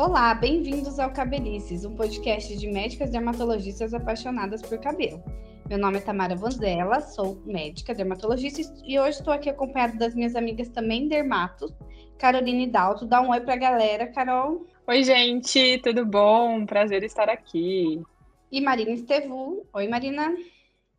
Olá, 0.00 0.32
bem-vindos 0.32 0.98
ao 0.98 1.12
Cabelices, 1.12 1.84
um 1.84 1.94
podcast 1.94 2.56
de 2.56 2.66
médicas 2.68 3.10
dermatologistas 3.10 3.92
apaixonadas 3.92 4.62
por 4.62 4.78
cabelo. 4.78 5.22
Meu 5.68 5.76
nome 5.76 5.98
é 5.98 6.00
Tamara 6.00 6.34
Vanzella, 6.34 7.02
sou 7.02 7.42
médica 7.44 7.94
dermatologista 7.94 8.62
e 8.82 8.98
hoje 8.98 9.18
estou 9.18 9.30
aqui 9.30 9.50
acompanhada 9.50 9.98
das 9.98 10.14
minhas 10.14 10.34
amigas 10.34 10.70
também 10.70 11.06
dermatos, 11.06 11.70
Caroline 12.18 12.66
Dalto. 12.66 13.04
Dá 13.04 13.20
um 13.20 13.28
oi 13.28 13.40
pra 13.40 13.56
galera, 13.56 14.06
Carol. 14.06 14.66
Oi, 14.86 15.04
gente, 15.04 15.76
tudo 15.82 16.06
bom? 16.06 16.64
Prazer 16.64 17.04
estar 17.04 17.28
aqui. 17.28 18.02
E 18.50 18.58
Marina 18.58 18.92
Estevu. 18.92 19.66
Oi, 19.70 19.86
Marina. 19.86 20.34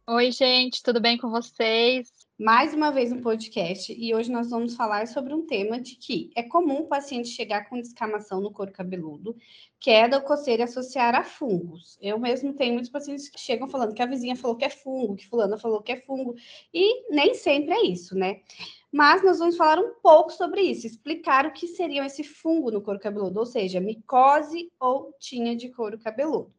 Oi, 0.05 0.31
gente, 0.31 0.83
tudo 0.83 1.01
bem 1.01 1.17
com 1.17 1.31
vocês? 1.31 2.20
Mais 2.41 2.73
uma 2.73 2.89
vez 2.89 3.11
um 3.11 3.21
podcast 3.21 3.93
e 3.95 4.15
hoje 4.15 4.31
nós 4.31 4.49
vamos 4.49 4.75
falar 4.75 5.07
sobre 5.07 5.31
um 5.31 5.45
tema 5.45 5.79
de 5.79 5.95
que 5.95 6.31
é 6.35 6.41
comum 6.41 6.79
o 6.79 6.87
paciente 6.87 7.29
chegar 7.29 7.69
com 7.69 7.79
descamação 7.79 8.41
no 8.41 8.51
couro 8.51 8.71
cabeludo, 8.71 9.35
queda 9.79 10.17
ou 10.17 10.23
coceira 10.23 10.63
associar 10.63 11.13
a 11.13 11.23
fungos. 11.23 11.99
Eu 12.01 12.17
mesmo 12.17 12.51
tenho 12.53 12.73
muitos 12.73 12.89
pacientes 12.89 13.29
que 13.29 13.39
chegam 13.39 13.69
falando 13.69 13.93
que 13.93 14.01
a 14.01 14.07
vizinha 14.07 14.35
falou 14.35 14.57
que 14.57 14.65
é 14.65 14.71
fungo, 14.71 15.15
que 15.15 15.27
fulana 15.27 15.55
falou 15.55 15.83
que 15.83 15.91
é 15.91 15.97
fungo, 15.97 16.33
e 16.73 17.13
nem 17.13 17.35
sempre 17.35 17.75
é 17.75 17.85
isso, 17.85 18.15
né? 18.15 18.41
Mas 18.91 19.23
nós 19.23 19.37
vamos 19.37 19.55
falar 19.55 19.77
um 19.77 19.93
pouco 20.01 20.31
sobre 20.31 20.61
isso, 20.61 20.87
explicar 20.87 21.45
o 21.45 21.53
que 21.53 21.67
seria 21.67 22.03
esse 22.07 22.23
fungo 22.23 22.71
no 22.71 22.81
couro 22.81 22.99
cabeludo, 22.99 23.39
ou 23.39 23.45
seja, 23.45 23.79
micose 23.79 24.71
ou 24.79 25.13
tinha 25.19 25.55
de 25.55 25.69
couro 25.69 25.99
cabeludo. 25.99 26.51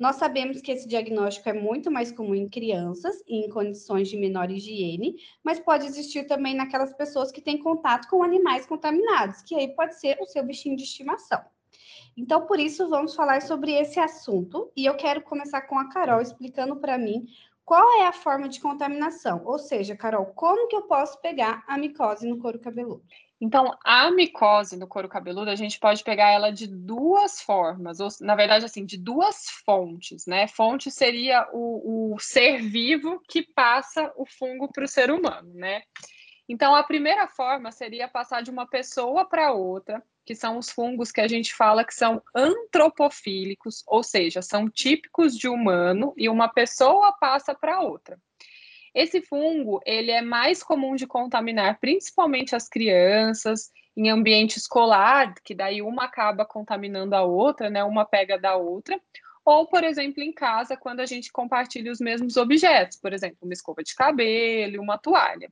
Nós 0.00 0.16
sabemos 0.16 0.62
que 0.62 0.72
esse 0.72 0.88
diagnóstico 0.88 1.50
é 1.50 1.52
muito 1.52 1.90
mais 1.90 2.10
comum 2.10 2.34
em 2.34 2.48
crianças 2.48 3.22
e 3.28 3.44
em 3.44 3.50
condições 3.50 4.08
de 4.08 4.16
menor 4.16 4.50
higiene, 4.50 5.16
mas 5.44 5.60
pode 5.60 5.84
existir 5.84 6.26
também 6.26 6.54
naquelas 6.54 6.94
pessoas 6.94 7.30
que 7.30 7.42
têm 7.42 7.58
contato 7.58 8.08
com 8.08 8.22
animais 8.22 8.64
contaminados, 8.64 9.42
que 9.42 9.54
aí 9.54 9.68
pode 9.68 10.00
ser 10.00 10.16
o 10.18 10.24
seu 10.24 10.42
bichinho 10.42 10.74
de 10.74 10.84
estimação. 10.84 11.44
Então, 12.16 12.46
por 12.46 12.58
isso, 12.58 12.88
vamos 12.88 13.14
falar 13.14 13.42
sobre 13.42 13.72
esse 13.72 14.00
assunto 14.00 14.72
e 14.74 14.86
eu 14.86 14.96
quero 14.96 15.20
começar 15.20 15.60
com 15.62 15.78
a 15.78 15.90
Carol 15.90 16.22
explicando 16.22 16.76
para 16.76 16.96
mim 16.96 17.26
qual 17.62 18.00
é 18.00 18.06
a 18.06 18.12
forma 18.12 18.48
de 18.48 18.58
contaminação, 18.58 19.42
ou 19.44 19.58
seja, 19.58 19.94
Carol, 19.94 20.26
como 20.34 20.66
que 20.66 20.74
eu 20.74 20.82
posso 20.82 21.20
pegar 21.20 21.62
a 21.68 21.76
micose 21.76 22.26
no 22.26 22.38
couro 22.38 22.58
cabeludo? 22.58 23.04
Então, 23.40 23.74
a 23.82 24.10
micose 24.10 24.76
no 24.76 24.86
couro 24.86 25.08
cabeludo, 25.08 25.50
a 25.50 25.54
gente 25.54 25.78
pode 25.78 26.04
pegar 26.04 26.30
ela 26.30 26.50
de 26.50 26.66
duas 26.66 27.40
formas, 27.40 27.98
ou 27.98 28.08
na 28.20 28.34
verdade, 28.34 28.66
assim, 28.66 28.84
de 28.84 28.98
duas 28.98 29.48
fontes, 29.64 30.26
né? 30.26 30.46
Fonte 30.46 30.90
seria 30.90 31.48
o, 31.50 32.14
o 32.14 32.18
ser 32.18 32.60
vivo 32.60 33.18
que 33.26 33.42
passa 33.42 34.12
o 34.14 34.26
fungo 34.26 34.68
para 34.70 34.84
o 34.84 34.88
ser 34.88 35.10
humano, 35.10 35.50
né? 35.54 35.82
Então, 36.46 36.74
a 36.74 36.82
primeira 36.82 37.28
forma 37.28 37.72
seria 37.72 38.08
passar 38.08 38.42
de 38.42 38.50
uma 38.50 38.66
pessoa 38.66 39.24
para 39.24 39.52
outra, 39.52 40.02
que 40.26 40.34
são 40.34 40.58
os 40.58 40.68
fungos 40.68 41.10
que 41.10 41.20
a 41.20 41.28
gente 41.28 41.54
fala 41.54 41.84
que 41.84 41.94
são 41.94 42.20
antropofílicos, 42.34 43.82
ou 43.86 44.02
seja, 44.02 44.42
são 44.42 44.68
típicos 44.68 45.34
de 45.34 45.48
humano 45.48 46.12
e 46.16 46.28
uma 46.28 46.48
pessoa 46.48 47.16
passa 47.18 47.54
para 47.54 47.80
outra. 47.80 48.18
Esse 48.94 49.20
fungo, 49.20 49.80
ele 49.86 50.10
é 50.10 50.20
mais 50.20 50.62
comum 50.62 50.96
de 50.96 51.06
contaminar 51.06 51.78
principalmente 51.78 52.56
as 52.56 52.68
crianças 52.68 53.70
em 53.96 54.08
ambiente 54.08 54.56
escolar, 54.56 55.34
que 55.44 55.54
daí 55.54 55.82
uma 55.82 56.04
acaba 56.04 56.44
contaminando 56.44 57.14
a 57.14 57.22
outra, 57.22 57.68
né? 57.68 57.84
Uma 57.84 58.04
pega 58.04 58.38
da 58.38 58.56
outra. 58.56 59.00
Ou, 59.44 59.66
por 59.66 59.84
exemplo, 59.84 60.22
em 60.22 60.32
casa, 60.32 60.76
quando 60.76 61.00
a 61.00 61.06
gente 61.06 61.32
compartilha 61.32 61.90
os 61.90 62.00
mesmos 62.00 62.36
objetos, 62.36 62.98
por 62.98 63.12
exemplo, 63.12 63.38
uma 63.42 63.52
escova 63.52 63.82
de 63.82 63.94
cabelo, 63.94 64.82
uma 64.82 64.98
toalha. 64.98 65.50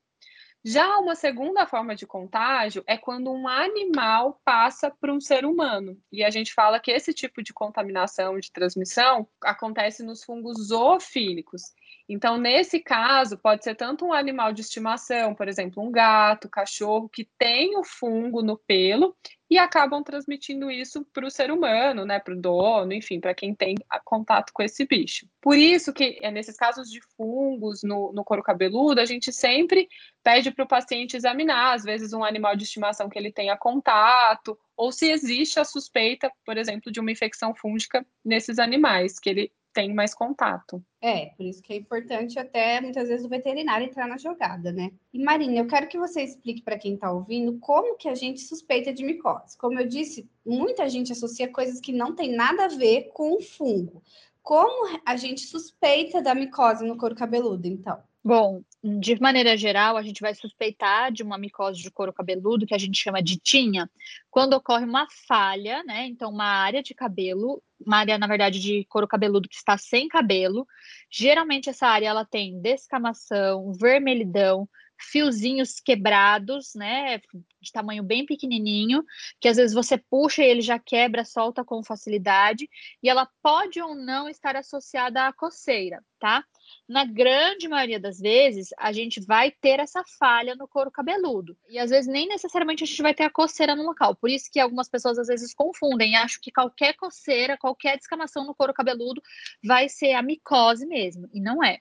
Já 0.65 0.99
uma 0.99 1.15
segunda 1.15 1.67
forma 1.67 1.95
de 1.95 2.07
contágio 2.07 2.83
é 2.87 2.97
quando 2.97 3.31
um 3.31 3.47
animal 3.47 4.41
passa 4.45 4.91
para 4.91 5.13
um 5.13 5.21
ser 5.21 5.45
humano. 5.45 5.97
E 6.11 6.25
a 6.25 6.31
gente 6.31 6.53
fala 6.53 6.81
que 6.81 6.91
esse 6.91 7.15
tipo 7.15 7.43
de 7.43 7.53
contaminação, 7.53 8.39
de 8.39 8.53
transmissão, 8.53 9.29
acontece 9.41 10.03
nos 10.03 10.25
fungos 10.25 10.69
zoofílicos. 10.69 11.63
Então, 12.09 12.37
nesse 12.37 12.81
caso, 12.81 13.39
pode 13.39 13.63
ser 13.63 13.77
tanto 13.77 14.05
um 14.05 14.13
animal 14.13 14.53
de 14.53 14.63
estimação, 14.63 15.35
por 15.35 15.47
exemplo, 15.47 15.83
um 15.83 15.93
gato, 15.93 16.49
cachorro, 16.49 17.09
que 17.09 17.29
tem 17.39 17.77
o 17.77 17.85
fungo 17.85 18.43
no 18.43 18.59
pelo 18.59 19.17
e 19.51 19.57
acabam 19.57 20.03
transmitindo 20.03 20.71
isso 20.71 21.05
para 21.13 21.27
o 21.27 21.31
ser 21.31 21.51
humano, 21.51 22.05
né, 22.05 22.19
para 22.19 22.35
o 22.35 22.41
dono, 22.41 22.93
enfim, 22.93 23.19
para 23.19 23.35
quem 23.35 23.55
tem 23.55 23.75
contato 24.05 24.53
com 24.53 24.63
esse 24.63 24.87
bicho. 24.87 25.27
Por 25.41 25.57
isso 25.57 25.93
que, 25.93 26.19
é, 26.23 26.31
nesses 26.31 26.57
casos 26.57 26.91
de 26.91 27.01
fungos 27.17 27.83
no, 27.83 28.13
no 28.13 28.25
couro 28.25 28.43
cabeludo, 28.43 29.01
a 29.01 29.07
gente 29.07 29.33
sempre 29.33 29.89
pede 30.23 30.51
para 30.51 30.65
o 30.65 30.69
paciente 30.69 31.17
examinar, 31.17 31.75
às 31.75 31.83
vezes, 31.83 32.13
um 32.13 32.23
animal 32.23 32.55
de 32.55 32.65
estimação 32.65 33.09
que 33.09 33.19
ele 33.19 33.33
tenha 33.33 33.57
contato, 33.57 34.59
ou 34.77 34.93
se 34.93 35.11
existe 35.11 35.59
a 35.59 35.65
suspeita, 35.65 36.31
por 36.45 36.57
exemplo, 36.59 36.93
de 36.93 37.01
uma 37.01 37.11
infecção 37.11 37.55
fúngica 37.55 38.07
nesses 38.25 38.59
animais, 38.59 39.19
que 39.19 39.31
ele 39.31 39.53
tem 39.73 39.95
mais 39.95 40.15
contato. 40.15 40.83
É, 41.01 41.27
por 41.37 41.45
isso 41.45 41.63
que 41.63 41.73
é 41.73 41.77
importante 41.77 42.39
até 42.39 42.81
muitas 42.81 43.09
vezes 43.09 43.25
o 43.25 43.29
veterinário 43.29 43.87
entrar 43.87 44.09
na 44.09 44.19
jogada, 44.19 44.73
né? 44.73 44.91
E 45.13 45.23
Marina, 45.23 45.59
eu 45.59 45.67
quero 45.67 45.89
que 45.89 45.99
você 45.99 46.23
explique 46.23 46.63
para 46.63 46.79
quem 46.79 46.95
está 46.95 47.11
ouvindo 47.11 47.59
como 47.59 47.97
que 47.97 48.09
a 48.09 48.15
gente 48.15 48.41
suspeita 48.41 48.93
de 48.93 49.05
micose. 49.05 49.57
Como 49.57 49.79
eu 49.79 49.87
disse, 49.87 50.29
muita 50.45 50.89
gente 50.89 51.13
associa 51.13 51.53
coisas 51.53 51.81
que 51.81 51.93
não 51.93 52.15
tem 52.15 52.35
nada 52.35 52.65
a 52.65 52.69
ver 52.69 53.11
com 53.13 53.35
o 53.35 53.43
fungo. 53.43 54.03
Como 54.43 54.99
a 55.05 55.17
gente 55.17 55.43
suspeita 55.43 56.23
da 56.23 56.35
micose 56.35 56.85
no 56.85 56.97
couro 56.97 57.15
cabeludo, 57.15 57.67
então? 57.67 58.03
Bom, 58.23 58.63
de 58.83 59.19
maneira 59.21 59.57
geral, 59.57 59.97
a 59.97 60.03
gente 60.03 60.21
vai 60.21 60.35
suspeitar 60.35 61.11
de 61.13 61.23
uma 61.23 61.39
micose 61.39 61.81
de 61.81 61.91
couro 61.91 62.13
cabeludo, 62.13 62.67
que 62.67 62.75
a 62.75 62.79
gente 62.79 63.01
chama 63.01 63.23
de 63.23 63.39
tinha, 63.39 63.89
quando 64.31 64.55
ocorre 64.55 64.85
uma 64.85 65.07
falha, 65.27 65.83
né? 65.85 66.07
Então, 66.07 66.31
uma 66.31 66.45
área 66.45 66.83
de 66.83 66.95
cabelo, 66.95 67.63
uma 67.85 67.99
área, 67.99 68.19
na 68.19 68.27
verdade, 68.27 68.61
de 68.61 68.85
couro 68.89 69.07
cabeludo 69.09 69.49
que 69.49 69.57
está 69.57 69.79
sem 69.79 70.09
cabelo. 70.09 70.67
Geralmente, 71.11 71.71
essa 71.71 71.87
área 71.87 72.09
ela 72.09 72.25
tem 72.25 72.61
descamação, 72.61 73.73
vermelhidão, 73.73 74.69
fiozinhos 74.99 75.81
quebrados, 75.81 76.75
né, 76.75 77.21
de 77.61 77.73
tamanho 77.73 78.03
bem 78.03 78.27
pequenininho, 78.27 79.05
que 79.41 79.49
às 79.49 79.57
vezes 79.57 79.75
você 79.75 79.97
puxa 79.97 80.43
e 80.43 80.47
ele 80.47 80.61
já 80.61 80.79
quebra, 80.79 81.25
solta 81.25 81.65
com 81.65 81.83
facilidade, 81.83 82.69
e 83.03 83.09
ela 83.09 83.29
pode 83.43 83.81
ou 83.81 83.95
não 83.95 84.29
estar 84.29 84.57
associada 84.57 85.27
à 85.27 85.33
coceira, 85.33 86.05
tá? 86.19 86.45
Na 86.89 87.05
grande 87.05 87.69
maioria 87.69 87.99
das 87.99 88.19
vezes, 88.19 88.69
a 88.79 88.93
gente 88.93 89.21
vai 89.21 89.51
ter 89.51 89.81
essa 89.81 90.03
falha 90.19 90.55
no 90.55 90.69
couro 90.69 90.91
cabeludo. 90.91 91.57
E 91.69 91.79
às 91.79 91.91
vezes 91.91 92.11
nem 92.11 92.29
necessariamente 92.29 92.85
a 92.85 92.87
gente 92.87 93.03
vai 93.03 93.15
ter 93.15 93.25
a 93.25 93.31
coceira 93.31 93.75
no 93.75 93.85
local. 93.85 94.15
Por 94.17 94.29
isso 94.29 94.51
que 94.53 94.61
algumas 94.61 94.89
pessoas 94.89 95.19
às 95.19 95.29
vezes 95.29 95.55
confundem 95.55 96.17
acham 96.17 96.41
que 96.43 96.53
qualquer 96.53 96.95
coceira, 96.95 97.57
qualquer 97.57 97.97
descamação 97.97 98.45
no 98.45 98.55
couro 98.55 98.75
cabeludo 98.75 99.23
vai 99.65 99.89
ser 99.89 100.13
a 100.13 100.23
micose 100.23 100.87
mesmo. 100.87 101.29
E 101.33 101.41
não 101.41 101.63
é. 101.63 101.79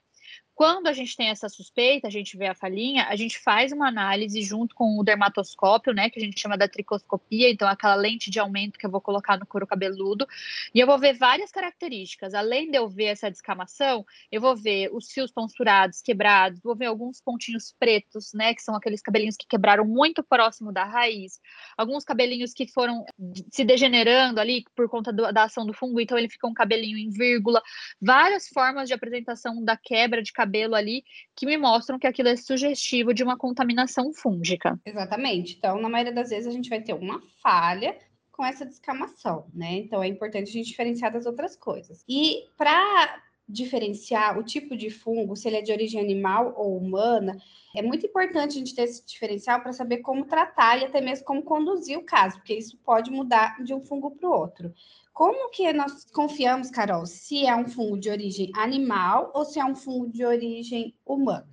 Quando 0.58 0.88
a 0.88 0.94
gente 0.94 1.16
tem 1.16 1.30
essa 1.30 1.48
suspeita, 1.48 2.08
a 2.08 2.10
gente 2.10 2.36
vê 2.36 2.48
a 2.48 2.56
falhinha, 2.56 3.06
a 3.10 3.16
gente 3.16 3.38
faz 3.38 3.72
uma 3.72 3.88
análise 3.88 4.42
junto 4.42 4.74
com 4.74 4.98
o 4.98 5.04
dermatoscópio, 5.04 5.94
né, 5.94 6.10
que 6.10 6.20
a 6.20 6.24
gente 6.24 6.40
chama 6.40 6.58
da 6.58 6.68
tricoscopia, 6.68 7.48
então 7.48 7.68
aquela 7.68 7.94
lente 7.94 8.32
de 8.32 8.40
aumento 8.40 8.80
que 8.80 8.84
eu 8.84 8.90
vou 8.90 9.00
colocar 9.00 9.38
no 9.38 9.46
couro 9.46 9.68
cabeludo, 9.68 10.28
e 10.74 10.80
eu 10.80 10.88
vou 10.88 10.98
ver 10.98 11.14
várias 11.14 11.52
características. 11.52 12.34
Além 12.34 12.72
de 12.72 12.78
eu 12.80 12.90
ver 12.90 13.06
essa 13.06 13.30
descamação, 13.30 14.04
eu 14.32 14.42
vou 14.42 14.56
ver 14.56 14.90
os 14.92 15.12
fios 15.12 15.30
tonsurados, 15.30 16.02
quebrados, 16.02 16.60
vou 16.64 16.76
ver 16.76 16.88
alguns 16.88 17.22
pontinhos 17.22 17.76
pretos, 17.80 18.34
né, 18.34 18.56
que 18.56 18.64
são 18.64 18.76
aqueles 18.76 19.00
cabelinhos 19.00 19.38
que 19.38 19.46
quebraram 19.46 19.86
muito 19.86 20.24
próximo 20.24 20.74
da 20.74 20.86
raiz, 20.86 21.40
alguns 21.78 22.04
cabelinhos 22.04 22.52
que 22.52 22.66
foram 22.66 23.06
se 23.52 23.64
degenerando 23.64 24.42
ali 24.42 24.66
por 24.76 24.90
conta 24.90 25.14
do, 25.14 25.32
da 25.32 25.44
ação 25.44 25.68
do 25.68 25.74
fungo, 25.74 26.02
então 26.02 26.18
ele 26.18 26.30
fica 26.30 26.48
um 26.48 26.54
cabelinho 26.56 26.98
em 26.98 27.12
vírgula, 27.12 27.62
várias 28.02 28.48
formas 28.48 28.88
de 28.88 28.96
apresentação 28.96 29.64
da 29.64 29.78
quebra 29.78 30.24
de 30.24 30.34
cabelo 30.34 30.47
cabelo 30.48 30.76
ali 30.76 31.04
que 31.36 31.46
me 31.46 31.58
mostram 31.58 32.00
que 32.00 32.08
aquilo 32.08 32.30
é 32.30 32.36
sugestivo 32.38 33.14
de 33.14 33.24
uma 33.24 33.38
contaminação 33.38 34.14
fúngica. 34.14 34.80
Exatamente. 34.86 35.56
Então, 35.58 35.80
na 35.80 35.90
maioria 35.90 36.14
das 36.14 36.30
vezes, 36.30 36.48
a 36.48 36.52
gente 36.52 36.70
vai 36.70 36.82
ter 36.82 36.94
uma 36.94 37.22
falha 37.44 37.96
com 38.32 38.46
essa 38.46 38.66
descamação, 38.66 39.48
né? 39.54 39.74
Então, 39.74 40.02
é 40.02 40.08
importante 40.08 40.50
a 40.50 40.54
gente 40.54 40.68
diferenciar 40.68 41.12
das 41.12 41.26
outras 41.26 41.56
coisas. 41.56 42.04
E 42.08 42.46
para 42.58 43.22
diferenciar 43.48 44.38
o 44.38 44.44
tipo 44.44 44.76
de 44.76 44.90
fungo, 44.90 45.36
se 45.36 45.48
ele 45.48 45.58
é 45.58 45.62
de 45.62 45.72
origem 45.72 46.02
animal 46.02 46.54
ou 46.58 46.78
humana, 46.78 47.38
é 47.76 47.82
muito 47.82 48.06
importante 48.06 48.52
a 48.52 48.60
gente 48.60 48.76
ter 48.76 48.84
esse 48.84 49.06
diferencial 49.06 49.62
para 49.62 49.72
saber 49.72 49.98
como 50.00 50.26
tratar 50.26 50.78
e 50.78 50.86
até 50.86 51.00
mesmo 51.00 51.26
como 51.26 51.44
conduzir 51.44 51.98
o 51.98 52.04
caso, 52.04 52.38
porque 52.38 52.56
isso 52.56 52.78
pode 52.84 53.12
mudar 53.12 53.64
de 53.64 53.74
um 53.74 53.82
fungo 53.82 54.12
para 54.12 54.28
o 54.28 54.34
outro. 54.34 54.74
Como 55.14 55.50
que 55.50 55.72
nós 55.74 56.06
confiamos, 56.12 56.70
Carol, 56.70 57.06
se 57.06 57.46
é 57.46 57.56
um 57.56 57.68
fungo 57.68 57.98
de 57.98 58.10
origem 58.10 58.52
animal 58.56 59.32
ou 59.34 59.46
se 59.46 59.60
é 59.60 59.66
um 59.66 59.76
fungo 59.76 60.10
de 60.10 60.26
origem 60.26 60.96
humana? 61.06 61.48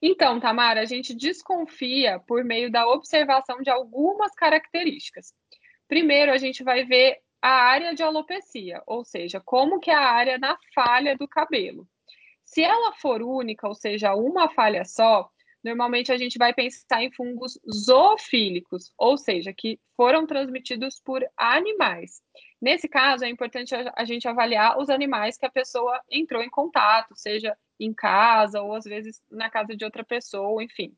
Então, 0.00 0.38
Tamara, 0.38 0.80
a 0.80 0.84
gente 0.84 1.14
desconfia 1.14 2.20
por 2.26 2.44
meio 2.44 2.70
da 2.70 2.88
observação 2.88 3.60
de 3.62 3.70
algumas 3.70 4.32
características. 4.34 5.34
Primeiro, 5.88 6.32
a 6.32 6.38
gente 6.38 6.62
vai 6.62 6.84
ver 6.84 7.18
a 7.42 7.50
área 7.50 7.94
de 7.94 8.02
alopecia, 8.02 8.82
ou 8.86 9.04
seja, 9.04 9.40
como 9.40 9.80
que 9.80 9.90
é 9.90 9.94
a 9.94 10.10
área 10.10 10.38
na 10.38 10.56
falha 10.74 11.16
do 11.16 11.28
cabelo. 11.28 11.86
Se 12.44 12.62
ela 12.62 12.92
for 12.94 13.22
única, 13.22 13.66
ou 13.66 13.74
seja, 13.74 14.14
uma 14.14 14.48
falha 14.48 14.84
só, 14.84 15.28
normalmente 15.62 16.12
a 16.12 16.16
gente 16.16 16.38
vai 16.38 16.54
pensar 16.54 17.02
em 17.02 17.12
fungos 17.12 17.58
zoofílicos, 17.70 18.92
ou 18.96 19.18
seja, 19.18 19.52
que 19.52 19.80
foram 19.96 20.26
transmitidos 20.26 21.00
por 21.04 21.24
animais. 21.36 22.22
Nesse 22.60 22.88
caso, 22.88 23.24
é 23.24 23.28
importante 23.28 23.74
a 23.74 24.04
gente 24.04 24.26
avaliar 24.28 24.78
os 24.78 24.88
animais 24.88 25.36
que 25.36 25.44
a 25.44 25.50
pessoa 25.50 26.00
entrou 26.10 26.42
em 26.42 26.48
contato, 26.48 27.14
seja 27.16 27.56
em 27.78 27.92
casa 27.92 28.62
ou 28.62 28.74
às 28.74 28.84
vezes 28.84 29.22
na 29.30 29.50
casa 29.50 29.76
de 29.76 29.84
outra 29.84 30.04
pessoa, 30.04 30.62
enfim. 30.62 30.96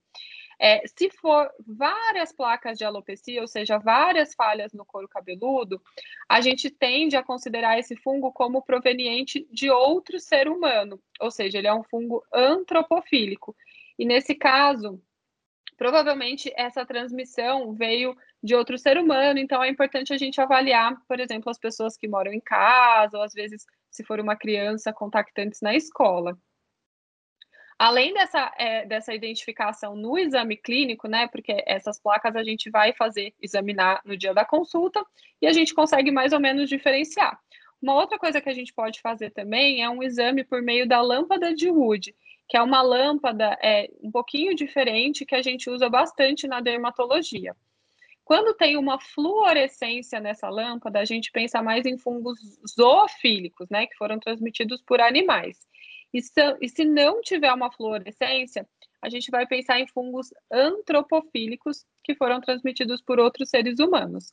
É, 0.61 0.83
se 0.87 1.09
for 1.11 1.49
várias 1.67 2.33
placas 2.33 2.77
de 2.77 2.85
alopecia, 2.85 3.41
ou 3.41 3.47
seja, 3.47 3.79
várias 3.79 4.35
falhas 4.35 4.73
no 4.73 4.85
couro 4.85 5.09
cabeludo, 5.09 5.81
a 6.29 6.41
gente 6.41 6.69
tende 6.69 7.17
a 7.17 7.23
considerar 7.23 7.79
esse 7.79 7.95
fungo 7.97 8.33
como 8.33 8.63
proveniente 8.63 9.47
de 9.53 9.71
outro 9.71 10.19
ser 10.19 10.49
humano, 10.49 11.01
ou 11.21 11.31
seja, 11.31 11.59
ele 11.59 11.69
é 11.69 11.75
um 11.75 11.85
fungo 11.85 12.25
antropofílico. 12.33 13.55
E 13.97 14.05
nesse 14.05 14.35
caso, 14.35 15.01
provavelmente 15.77 16.53
essa 16.57 16.85
transmissão 16.85 17.73
veio 17.73 18.17
de 18.43 18.55
outro 18.55 18.77
ser 18.77 18.99
humano, 18.99 19.39
então 19.39 19.63
é 19.63 19.69
importante 19.69 20.13
a 20.13 20.19
gente 20.19 20.41
avaliar, 20.41 20.97
por 21.07 21.21
exemplo, 21.21 21.51
as 21.51 21.59
pessoas 21.59 21.97
que 21.97 22.09
moram 22.09 22.33
em 22.33 22.41
casa, 22.41 23.17
ou 23.17 23.23
às 23.23 23.33
vezes, 23.33 23.65
se 23.91 24.05
for 24.05 24.19
uma 24.21 24.37
criança, 24.37 24.93
contactantes 24.93 25.61
na 25.61 25.75
escola. 25.75 26.37
Além 27.79 28.13
dessa, 28.13 28.53
é, 28.59 28.85
dessa 28.87 29.15
identificação 29.15 29.95
no 29.95 30.19
exame 30.19 30.57
clínico, 30.57 31.07
né? 31.07 31.29
Porque 31.29 31.63
essas 31.65 32.01
placas 32.01 32.35
a 32.35 32.43
gente 32.43 32.69
vai 32.71 32.93
fazer 32.93 33.33
examinar 33.41 34.01
no 34.05 34.17
dia 34.17 34.35
da 34.35 34.45
consulta 34.45 35.05
e 35.41 35.47
a 35.47 35.53
gente 35.53 35.73
consegue 35.73 36.11
mais 36.11 36.33
ou 36.33 36.41
menos 36.41 36.69
diferenciar. 36.69 37.39
Uma 37.81 37.95
outra 37.95 38.19
coisa 38.19 38.41
que 38.41 38.49
a 38.49 38.55
gente 38.55 38.75
pode 38.75 39.01
fazer 39.01 39.31
também 39.31 39.81
é 39.81 39.89
um 39.89 40.03
exame 40.03 40.43
por 40.43 40.61
meio 40.61 40.89
da 40.89 41.01
lâmpada 41.01 41.55
de 41.55 41.71
Wood, 41.71 42.13
que 42.49 42.57
é 42.57 42.63
uma 42.63 42.83
lâmpada 42.83 43.57
é, 43.63 43.89
um 44.03 44.11
pouquinho 44.11 44.57
diferente 44.57 45.25
que 45.25 45.37
a 45.37 45.43
gente 45.43 45.71
usa 45.71 45.89
bastante 45.89 46.49
na 46.49 46.61
dermatologia. 46.61 47.55
Quando 48.25 48.55
tem 48.55 48.77
uma 48.77 48.99
fluorescência 49.01 50.19
nessa 50.19 50.49
lâmpada, 50.51 50.99
a 50.99 51.05
gente 51.05 51.31
pensa 51.31 51.63
mais 51.63 51.87
em 51.87 51.97
fungos 51.97 52.39
zoofílicos, 52.77 53.69
né, 53.71 53.87
que 53.87 53.97
foram 53.97 54.19
transmitidos 54.19 54.83
por 54.83 55.01
animais. 55.01 55.59
E 56.13 56.23
se, 56.23 56.57
e 56.61 56.69
se 56.69 56.85
não 56.85 57.21
tiver 57.21 57.53
uma 57.53 57.71
fluorescência, 57.71 58.67
a 59.01 59.09
gente 59.09 59.31
vai 59.31 59.47
pensar 59.47 59.79
em 59.79 59.87
fungos 59.87 60.33
antropofílicos 60.51 61.85
que 62.03 62.15
foram 62.15 62.41
transmitidos 62.41 63.01
por 63.03 63.21
outros 63.21 63.51
seres 63.51 63.79
humanos. 63.79 64.33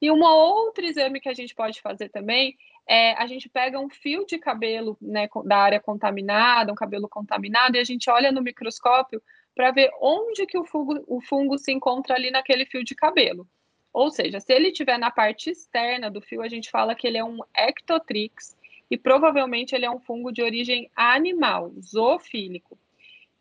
E 0.00 0.10
um 0.10 0.22
outro 0.22 0.84
exame 0.84 1.20
que 1.20 1.28
a 1.28 1.34
gente 1.34 1.54
pode 1.54 1.80
fazer 1.80 2.08
também 2.08 2.56
é 2.88 3.12
a 3.14 3.26
gente 3.26 3.48
pega 3.48 3.78
um 3.78 3.88
fio 3.88 4.26
de 4.26 4.36
cabelo 4.36 4.98
né, 5.00 5.28
da 5.44 5.58
área 5.58 5.80
contaminada, 5.80 6.72
um 6.72 6.74
cabelo 6.74 7.08
contaminado, 7.08 7.76
e 7.76 7.80
a 7.80 7.84
gente 7.84 8.10
olha 8.10 8.32
no 8.32 8.42
microscópio 8.42 9.22
para 9.54 9.70
ver 9.70 9.90
onde 10.00 10.44
que 10.46 10.58
o 10.58 10.64
fungo, 10.64 11.04
o 11.06 11.20
fungo 11.20 11.56
se 11.56 11.70
encontra 11.70 12.16
ali 12.16 12.30
naquele 12.30 12.66
fio 12.66 12.82
de 12.82 12.96
cabelo. 12.96 13.46
Ou 13.92 14.10
seja, 14.10 14.40
se 14.40 14.52
ele 14.52 14.68
estiver 14.68 14.98
na 14.98 15.10
parte 15.10 15.50
externa 15.50 16.10
do 16.10 16.20
fio, 16.20 16.42
a 16.42 16.48
gente 16.48 16.70
fala 16.70 16.94
que 16.94 17.06
ele 17.06 17.18
é 17.18 17.24
um 17.24 17.38
ectotrix, 17.54 18.56
e 18.92 18.98
provavelmente 18.98 19.74
ele 19.74 19.86
é 19.86 19.90
um 19.90 19.98
fungo 19.98 20.30
de 20.30 20.42
origem 20.42 20.90
animal, 20.94 21.72
zoofílico. 21.80 22.78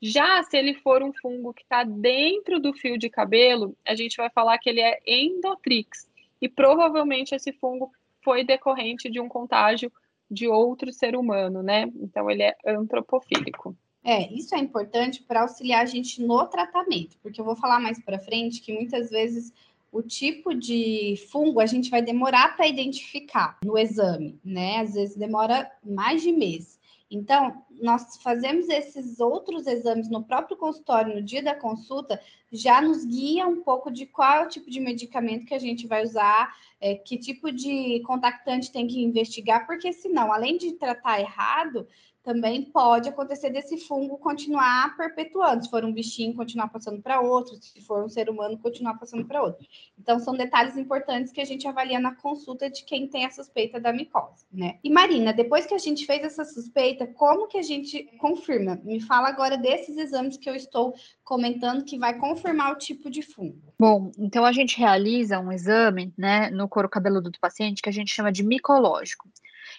Já 0.02 0.42
se 0.44 0.56
ele 0.56 0.76
for 0.76 1.04
um 1.04 1.12
fungo 1.12 1.54
que 1.54 1.62
está 1.62 1.84
dentro 1.84 2.58
do 2.58 2.72
fio 2.72 2.98
de 2.98 3.10
cabelo, 3.10 3.76
a 3.86 3.94
gente 3.94 4.16
vai 4.16 4.30
falar 4.30 4.58
que 4.60 4.70
ele 4.70 4.80
é 4.80 5.02
endotrix, 5.06 6.08
e 6.42 6.48
provavelmente 6.48 7.36
esse 7.36 7.52
fungo 7.52 7.92
foi 8.24 8.46
decorrente 8.46 9.10
de 9.10 9.20
um 9.20 9.28
contágio 9.28 9.92
de 10.30 10.48
outro 10.48 10.94
ser 10.94 11.18
humano, 11.18 11.62
né? 11.62 11.92
Então 11.98 12.32
ele 12.32 12.44
é 12.44 12.56
antropofílico. 12.66 13.76
É, 14.06 14.34
isso 14.34 14.56
é 14.56 14.58
importante 14.58 15.22
para 15.22 15.42
auxiliar 15.42 15.82
a 15.82 15.86
gente 15.86 16.22
no 16.22 16.46
tratamento, 16.46 17.18
porque 17.22 17.42
eu 17.42 17.46
vou 17.46 17.58
falar 17.58 17.82
mais 17.82 18.02
para 18.02 18.20
frente 18.20 18.62
que 18.62 18.72
muitas 18.72 19.10
vezes 19.10 19.52
o 19.92 20.02
tipo 20.02 20.54
de 20.54 21.16
fungo 21.30 21.60
a 21.60 21.66
gente 21.66 21.90
vai 21.90 22.02
demorar 22.02 22.56
para 22.56 22.68
identificar 22.68 23.58
no 23.64 23.78
exame, 23.78 24.40
né? 24.44 24.78
Às 24.78 24.94
vezes 24.94 25.18
demora 25.18 25.70
mais 25.84 26.22
de 26.22 26.32
mês. 26.32 26.80
Então, 27.10 27.62
nós 27.82 28.18
fazemos 28.22 28.70
esses 28.70 29.20
outros 29.20 29.68
exames 29.68 30.10
no 30.10 30.24
próprio 30.24 30.56
consultório, 30.56 31.16
no 31.16 31.22
dia 31.22 31.42
da 31.42 31.56
consulta, 31.56 32.22
já 32.52 32.82
nos 32.82 33.04
guia 33.06 33.48
um 33.48 33.62
pouco 33.62 33.90
de 33.92 34.06
qual 34.06 34.34
é 34.34 34.46
o 34.46 34.50
tipo 34.50 34.70
de 34.70 34.80
medicamento 34.80 35.46
que 35.46 35.54
a 35.54 35.60
gente 35.60 35.88
vai 35.88 36.04
usar, 36.04 36.56
é, 36.80 36.96
que 36.96 37.18
tipo 37.18 37.52
de 37.52 38.02
contactante 38.06 38.72
tem 38.72 38.88
que 38.88 39.02
investigar, 39.02 39.66
porque 39.66 39.92
senão, 39.92 40.32
além 40.32 40.58
de 40.58 40.74
tratar 40.74 41.20
errado, 41.20 41.88
também 42.24 42.62
pode 42.62 43.10
acontecer 43.10 43.50
desse 43.50 43.78
fungo 43.78 44.18
continuar 44.18 44.96
perpetuando. 44.96 45.64
Se 45.64 45.70
for 45.70 45.84
um 45.84 45.92
bichinho, 45.92 46.36
continuar 46.36 46.68
passando 46.68 47.02
para 47.02 47.20
outro, 47.20 47.56
se 47.56 47.82
for 47.82 48.04
um 48.04 48.10
ser 48.10 48.30
humano, 48.30 48.58
continuar 48.58 48.96
passando 48.96 49.26
para 49.26 49.42
outro. 49.42 49.66
Então, 49.98 50.20
são 50.20 50.36
detalhes 50.36 50.78
importantes 50.78 51.32
que 51.32 51.42
a 51.42 51.46
gente 51.46 51.68
avalia 51.68 52.00
na 52.00 52.14
consulta 52.14 52.70
de 52.70 52.84
quem 52.84 53.08
tem 53.08 53.26
a 53.26 53.32
suspeita 53.32 53.80
da 53.80 53.92
micose, 53.92 54.46
né? 54.52 54.78
E 54.84 54.90
Marina, 54.90 55.34
depois 55.34 55.66
que 55.66 55.74
a 55.74 55.80
gente 55.80 56.06
fez 56.06 56.24
essa 56.24 56.46
suspeita, 56.46 57.08
como 57.08 57.48
que 57.48 57.58
a 57.58 57.64
gente 57.72 58.04
confirma? 58.18 58.80
Me 58.84 59.00
fala 59.00 59.30
agora 59.30 59.58
desses 59.58 59.98
exames 59.98 60.38
que 60.38 60.50
eu 60.50 60.56
estou 60.56 60.94
comentando 61.24 61.86
que 61.86 61.98
vai 61.98 62.18
confirmar 62.18 62.72
o 62.74 62.78
tipo 62.78 63.10
de 63.10 63.22
fungo. 63.22 63.74
Bom, 63.80 64.12
então 64.18 64.46
a 64.46 64.52
gente 64.52 64.78
realiza 64.78 65.40
um 65.40 65.52
exame, 65.52 66.14
né, 66.18 66.50
no 66.50 66.68
couro 66.68 66.90
cabeludo 66.90 67.32
do 67.32 67.40
paciente 67.40 67.82
que 67.82 67.90
a 67.90 67.94
gente 67.94 68.14
chama 68.14 68.32
de 68.32 68.44
micológico. 68.44 69.30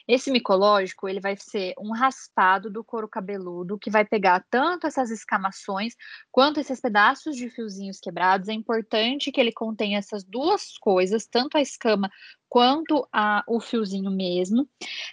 Esse 0.06 0.31
micológico, 0.31 1.08
ele 1.08 1.20
vai 1.20 1.37
ser 1.37 1.75
um 1.78 1.93
raspado 1.93 2.70
do 2.70 2.82
couro 2.82 3.08
cabeludo 3.08 3.78
que 3.78 3.90
vai 3.90 4.04
pegar 4.04 4.44
tanto 4.50 4.87
essas 4.87 5.10
escamações 5.10 5.94
quanto 6.31 6.60
esses 6.60 6.81
pedaços 6.81 7.37
de 7.37 7.49
fiozinhos 7.50 8.00
quebrados. 8.00 8.49
É 8.49 8.52
importante 8.52 9.31
que 9.31 9.40
ele 9.40 9.52
contenha 9.52 9.99
essas 9.99 10.25
duas 10.25 10.76
coisas, 10.78 11.26
tanto 11.26 11.56
a 11.56 11.60
escama 11.60 12.10
quanto 12.49 13.08
a, 13.10 13.43
o 13.49 13.60
fiozinho 13.60 14.10
mesmo. 14.10 14.69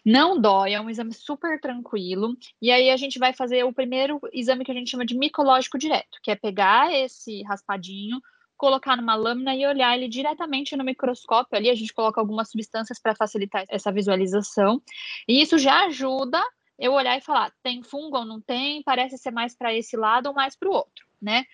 Não 0.05 0.39
dói, 0.39 0.73
é 0.73 0.81
um 0.81 0.89
exame 0.89 1.13
super 1.13 1.59
tranquilo. 1.61 2.35
E 2.61 2.69
aí 2.71 2.89
a 2.89 2.97
gente 2.97 3.17
vai 3.17 3.31
fazer 3.33 3.63
o 3.63 3.73
primeiro 3.73 4.19
exame 4.33 4.65
que 4.65 4.71
a 4.71 4.75
gente 4.75 4.91
chama 4.91 5.05
de 5.05 5.17
micológico 5.17 5.77
direto, 5.77 6.19
que 6.21 6.31
é 6.31 6.35
pegar 6.35 6.93
esse 6.93 7.41
raspadinho, 7.43 8.19
colocar 8.59 8.97
numa 8.97 9.15
lâmina 9.15 9.55
e 9.55 9.65
olhar 9.65 9.95
ele 9.95 10.09
diretamente 10.09 10.75
no 10.75 10.83
microscópio. 10.83 11.57
Ali 11.57 11.69
a 11.69 11.75
gente 11.75 11.93
coloca 11.93 12.19
algumas 12.19 12.51
substâncias 12.51 12.99
para 12.99 13.15
facilitar 13.15 13.63
essa 13.69 13.91
visualização. 13.91 14.81
E 15.27 15.41
isso 15.41 15.57
já 15.57 15.85
ajuda 15.85 16.43
eu 16.77 16.93
olhar 16.93 17.17
e 17.17 17.21
falar, 17.21 17.51
tem 17.63 17.81
fungo 17.81 18.17
ou 18.17 18.25
não 18.25 18.39
tem? 18.39 18.83
Parece 18.83 19.17
ser 19.17 19.31
mais 19.31 19.55
para 19.55 19.73
esse 19.73 19.97
lado 19.97 20.27
ou 20.27 20.33
mais 20.33 20.55
para 20.57 20.69
o 20.69 20.73
outro, 20.73 21.05
né? 21.21 21.45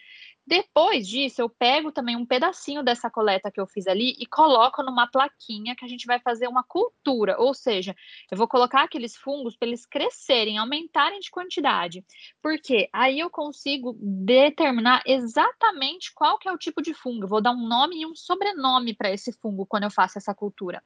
Depois 0.47 1.07
disso, 1.07 1.41
eu 1.41 1.49
pego 1.49 1.91
também 1.91 2.15
um 2.15 2.25
pedacinho 2.25 2.83
dessa 2.83 3.09
coleta 3.09 3.51
que 3.51 3.59
eu 3.59 3.65
fiz 3.65 3.87
ali 3.87 4.15
e 4.19 4.27
coloco 4.27 4.83
numa 4.83 5.07
plaquinha 5.07 5.75
que 5.75 5.83
a 5.83 5.87
gente 5.87 6.05
vai 6.05 6.19
fazer 6.19 6.47
uma 6.47 6.63
cultura, 6.63 7.35
ou 7.39 7.53
seja, 7.53 7.95
eu 8.31 8.37
vou 8.37 8.47
colocar 8.47 8.83
aqueles 8.83 9.15
fungos 9.15 9.57
para 9.57 9.67
eles 9.67 9.85
crescerem, 9.87 10.59
aumentarem 10.59 11.19
de 11.19 11.31
quantidade, 11.31 12.05
porque 12.43 12.87
aí 12.93 13.19
eu 13.19 13.29
consigo 13.29 13.97
determinar 13.99 15.01
exatamente 15.05 16.13
qual 16.13 16.37
que 16.37 16.47
é 16.47 16.51
o 16.51 16.57
tipo 16.57 16.81
de 16.81 16.93
fungo. 16.93 17.23
Eu 17.23 17.29
vou 17.29 17.41
dar 17.41 17.51
um 17.51 17.67
nome 17.67 18.01
e 18.01 18.05
um 18.05 18.15
sobrenome 18.15 18.93
para 18.93 19.11
esse 19.11 19.33
fungo 19.33 19.65
quando 19.65 19.85
eu 19.85 19.91
faço 19.91 20.19
essa 20.19 20.35
cultura. 20.35 20.83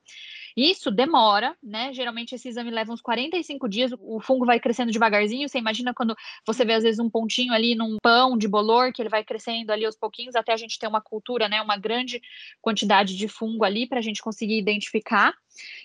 Isso 0.62 0.92
demora, 0.92 1.56
né? 1.64 1.94
Geralmente 1.94 2.36
esse 2.36 2.50
exame 2.50 2.70
leva 2.70 2.92
uns 2.92 3.02
45 3.02 3.70
dias, 3.70 3.92
o 3.98 4.20
fungo 4.20 4.46
vai 4.46 4.60
crescendo 4.60 4.92
devagarzinho. 4.92 5.48
Você 5.48 5.58
imagina 5.58 5.94
quando 5.94 6.14
você 6.46 6.66
vê 6.66 6.74
às 6.74 6.84
vezes 6.84 7.00
um 7.00 7.10
pontinho 7.10 7.54
ali 7.54 7.76
num 7.76 7.96
pão 8.04 8.38
de 8.38 8.46
bolor 8.46 8.92
que 8.92 9.02
ele 9.02 9.08
vai 9.08 9.24
crescendo 9.24 9.72
ali 9.72 9.86
aos 9.86 9.96
pouquinhos 9.96 10.36
até 10.36 10.52
a 10.52 10.58
gente 10.58 10.78
ter 10.78 10.86
uma 10.86 11.00
cultura, 11.00 11.48
né? 11.48 11.62
Uma 11.62 11.78
grande 11.78 12.22
quantidade 12.62 13.16
de 13.16 13.30
fungo 13.30 13.64
ali 13.64 13.88
para 13.88 14.00
a 14.00 14.02
gente 14.02 14.22
conseguir 14.22 14.58
identificar. 14.58 15.34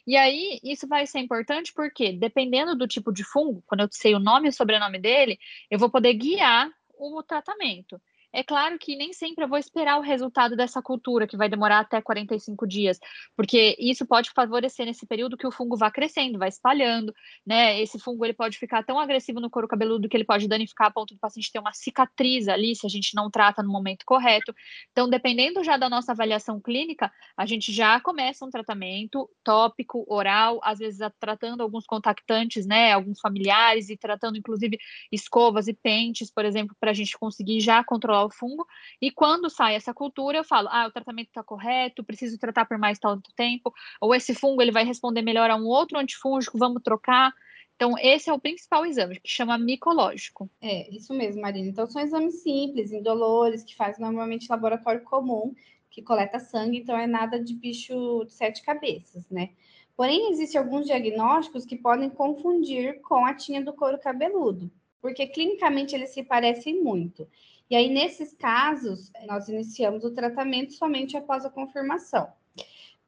E 0.05 0.17
aí, 0.17 0.59
isso 0.65 0.89
vai 0.89 1.07
ser 1.07 1.21
importante 1.21 1.73
porque, 1.73 2.13
dependendo 2.13 2.75
do 2.75 2.89
tipo 2.89 3.13
de 3.13 3.23
fungo, 3.23 3.63
quando 3.69 3.83
eu 3.83 3.89
sei 3.93 4.13
o 4.17 4.19
nome 4.19 4.49
e 4.49 4.51
o 4.51 4.53
sobrenome 4.53 4.99
dele, 4.99 5.39
eu 5.71 5.79
vou 5.79 5.89
poder 5.89 6.15
guiar 6.15 6.69
o 6.99 7.23
tratamento. 7.23 8.01
É 8.37 8.43
claro 8.43 8.77
que 8.81 8.97
nem 8.97 9.13
sempre 9.13 9.45
eu 9.45 9.49
vou 9.49 9.57
esperar 9.59 9.97
o 9.97 10.03
resultado 10.03 10.57
dessa 10.57 10.83
cultura, 10.83 11.25
que 11.25 11.37
vai 11.37 11.49
demorar 11.49 11.79
até 11.79 12.03
45 12.03 12.67
dias, 12.67 12.99
porque 13.37 13.77
isso 13.79 14.05
pode 14.05 14.31
favorecer 14.31 14.85
nesse 14.85 15.07
período 15.07 15.37
que 15.37 15.47
o 15.47 15.53
fungo 15.53 15.77
vá 15.77 15.89
crescendo, 15.89 16.37
vai 16.37 16.49
espalhando, 16.49 17.15
né? 17.47 17.81
Esse 17.81 17.97
fungo 17.97 18.25
ele 18.25 18.35
pode 18.35 18.59
ficar 18.59 18.83
tão 18.83 18.99
agressivo 18.99 19.39
no 19.39 19.49
couro 19.49 19.69
cabeludo 19.69 20.09
que 20.09 20.17
ele 20.17 20.25
pode 20.25 20.49
danificar 20.49 20.89
a 20.89 20.91
ponto 20.91 21.15
do 21.15 21.21
paciente 21.21 21.53
ter 21.53 21.61
uma 21.61 21.73
cicatriz 21.73 22.49
ali, 22.49 22.75
se 22.75 22.85
a 22.85 22.91
gente 22.91 23.15
não 23.15 23.31
trata 23.31 23.63
no 23.63 23.71
momento 23.71 24.05
correto. 24.05 24.53
Então, 24.91 25.09
dependendo 25.09 25.63
já 25.63 25.77
da 25.77 25.89
nossa 25.89 26.11
avaliação 26.11 26.61
clínica, 26.61 27.13
a 27.37 27.47
gente 27.47 27.73
já 27.73 28.01
começa 28.01 28.45
um 28.45 28.51
tratamento 28.51 29.31
tópico, 29.45 30.05
oral, 30.09 30.59
às 30.65 30.81
vezes 30.81 30.99
tratando 31.21 31.63
alguns 31.63 31.87
contactantes, 31.87 32.67
né? 32.67 32.91
Alguns 32.93 33.21
familiares 33.21 33.91
e 33.91 33.97
tratando 33.97 34.37
inclusive 34.37 34.77
escovas 35.13 35.69
e 35.69 35.73
pentes, 35.73 36.33
por 36.33 36.45
exemplo, 36.45 36.75
para 36.81 36.91
a 36.91 36.95
gente 36.95 37.17
conseguir 37.17 37.61
já 37.61 37.85
controlar 37.85 38.24
o 38.25 38.31
fungo. 38.31 38.67
E 39.01 39.11
quando 39.11 39.51
sai 39.51 39.75
essa 39.75 39.95
cultura, 39.95 40.39
eu 40.39 40.45
falo: 40.45 40.69
ah, 40.71 40.87
o 40.87 40.93
tratamento 40.93 41.29
está 41.29 41.43
correto, 41.43 42.05
preciso 42.05 42.39
tratar 42.39 42.65
por 42.65 42.79
mais 42.79 42.99
tanto 42.99 43.33
tempo, 43.35 43.73
ou 44.01 44.15
esse 44.15 44.35
fungo 44.35 44.63
ele 44.63 44.73
vai 44.73 44.85
responder 44.85 45.23
melhor 45.23 45.51
a 45.51 45.57
um 45.57 45.67
outro 45.67 45.99
antifúngico, 45.99 46.59
vamos 46.59 46.83
trocar. 46.83 47.33
Então, 47.77 47.95
esse 47.99 48.31
é 48.31 48.33
o 48.33 48.39
principal 48.39 48.87
exame, 48.87 49.19
que 49.21 49.29
chama 49.29 49.59
micológico. 49.59 50.49
É, 50.61 50.89
isso 50.95 51.13
mesmo, 51.13 51.43
Marina. 51.43 51.69
Então, 51.69 51.87
são 51.87 52.01
exames 52.01 52.43
simples, 52.43 52.93
indolores, 52.93 53.65
que 53.65 53.75
faz 53.75 53.99
normalmente 53.99 54.47
laboratório 54.49 55.03
comum, 55.03 55.53
que 55.91 56.03
coleta 56.03 56.39
sangue, 56.39 56.79
então 56.79 56.97
é 56.97 57.07
nada 57.07 57.43
de 57.43 57.55
bicho 57.55 58.25
de 58.25 58.33
sete 58.33 58.63
cabeças, 58.63 59.29
né? 59.29 59.51
Porém, 59.97 60.31
existem 60.31 60.61
alguns 60.61 60.87
diagnósticos 60.87 61.65
que 61.65 61.77
podem 61.77 62.11
confundir 62.11 63.01
com 63.01 63.25
a 63.25 63.35
tinha 63.35 63.63
do 63.63 63.73
couro 63.73 63.99
cabeludo, 63.99 64.71
porque 65.01 65.27
clinicamente 65.27 65.95
eles 65.95 66.11
se 66.11 66.23
parecem 66.23 66.83
muito. 66.83 67.29
E 67.71 67.77
aí, 67.77 67.89
nesses 67.89 68.35
casos, 68.35 69.11
nós 69.27 69.49
iniciamos 69.49 70.05
o 70.05 70.15
tratamento 70.15 70.73
somente 70.73 71.17
após 71.17 71.45
a 71.45 71.51
confirmação. 71.51 72.31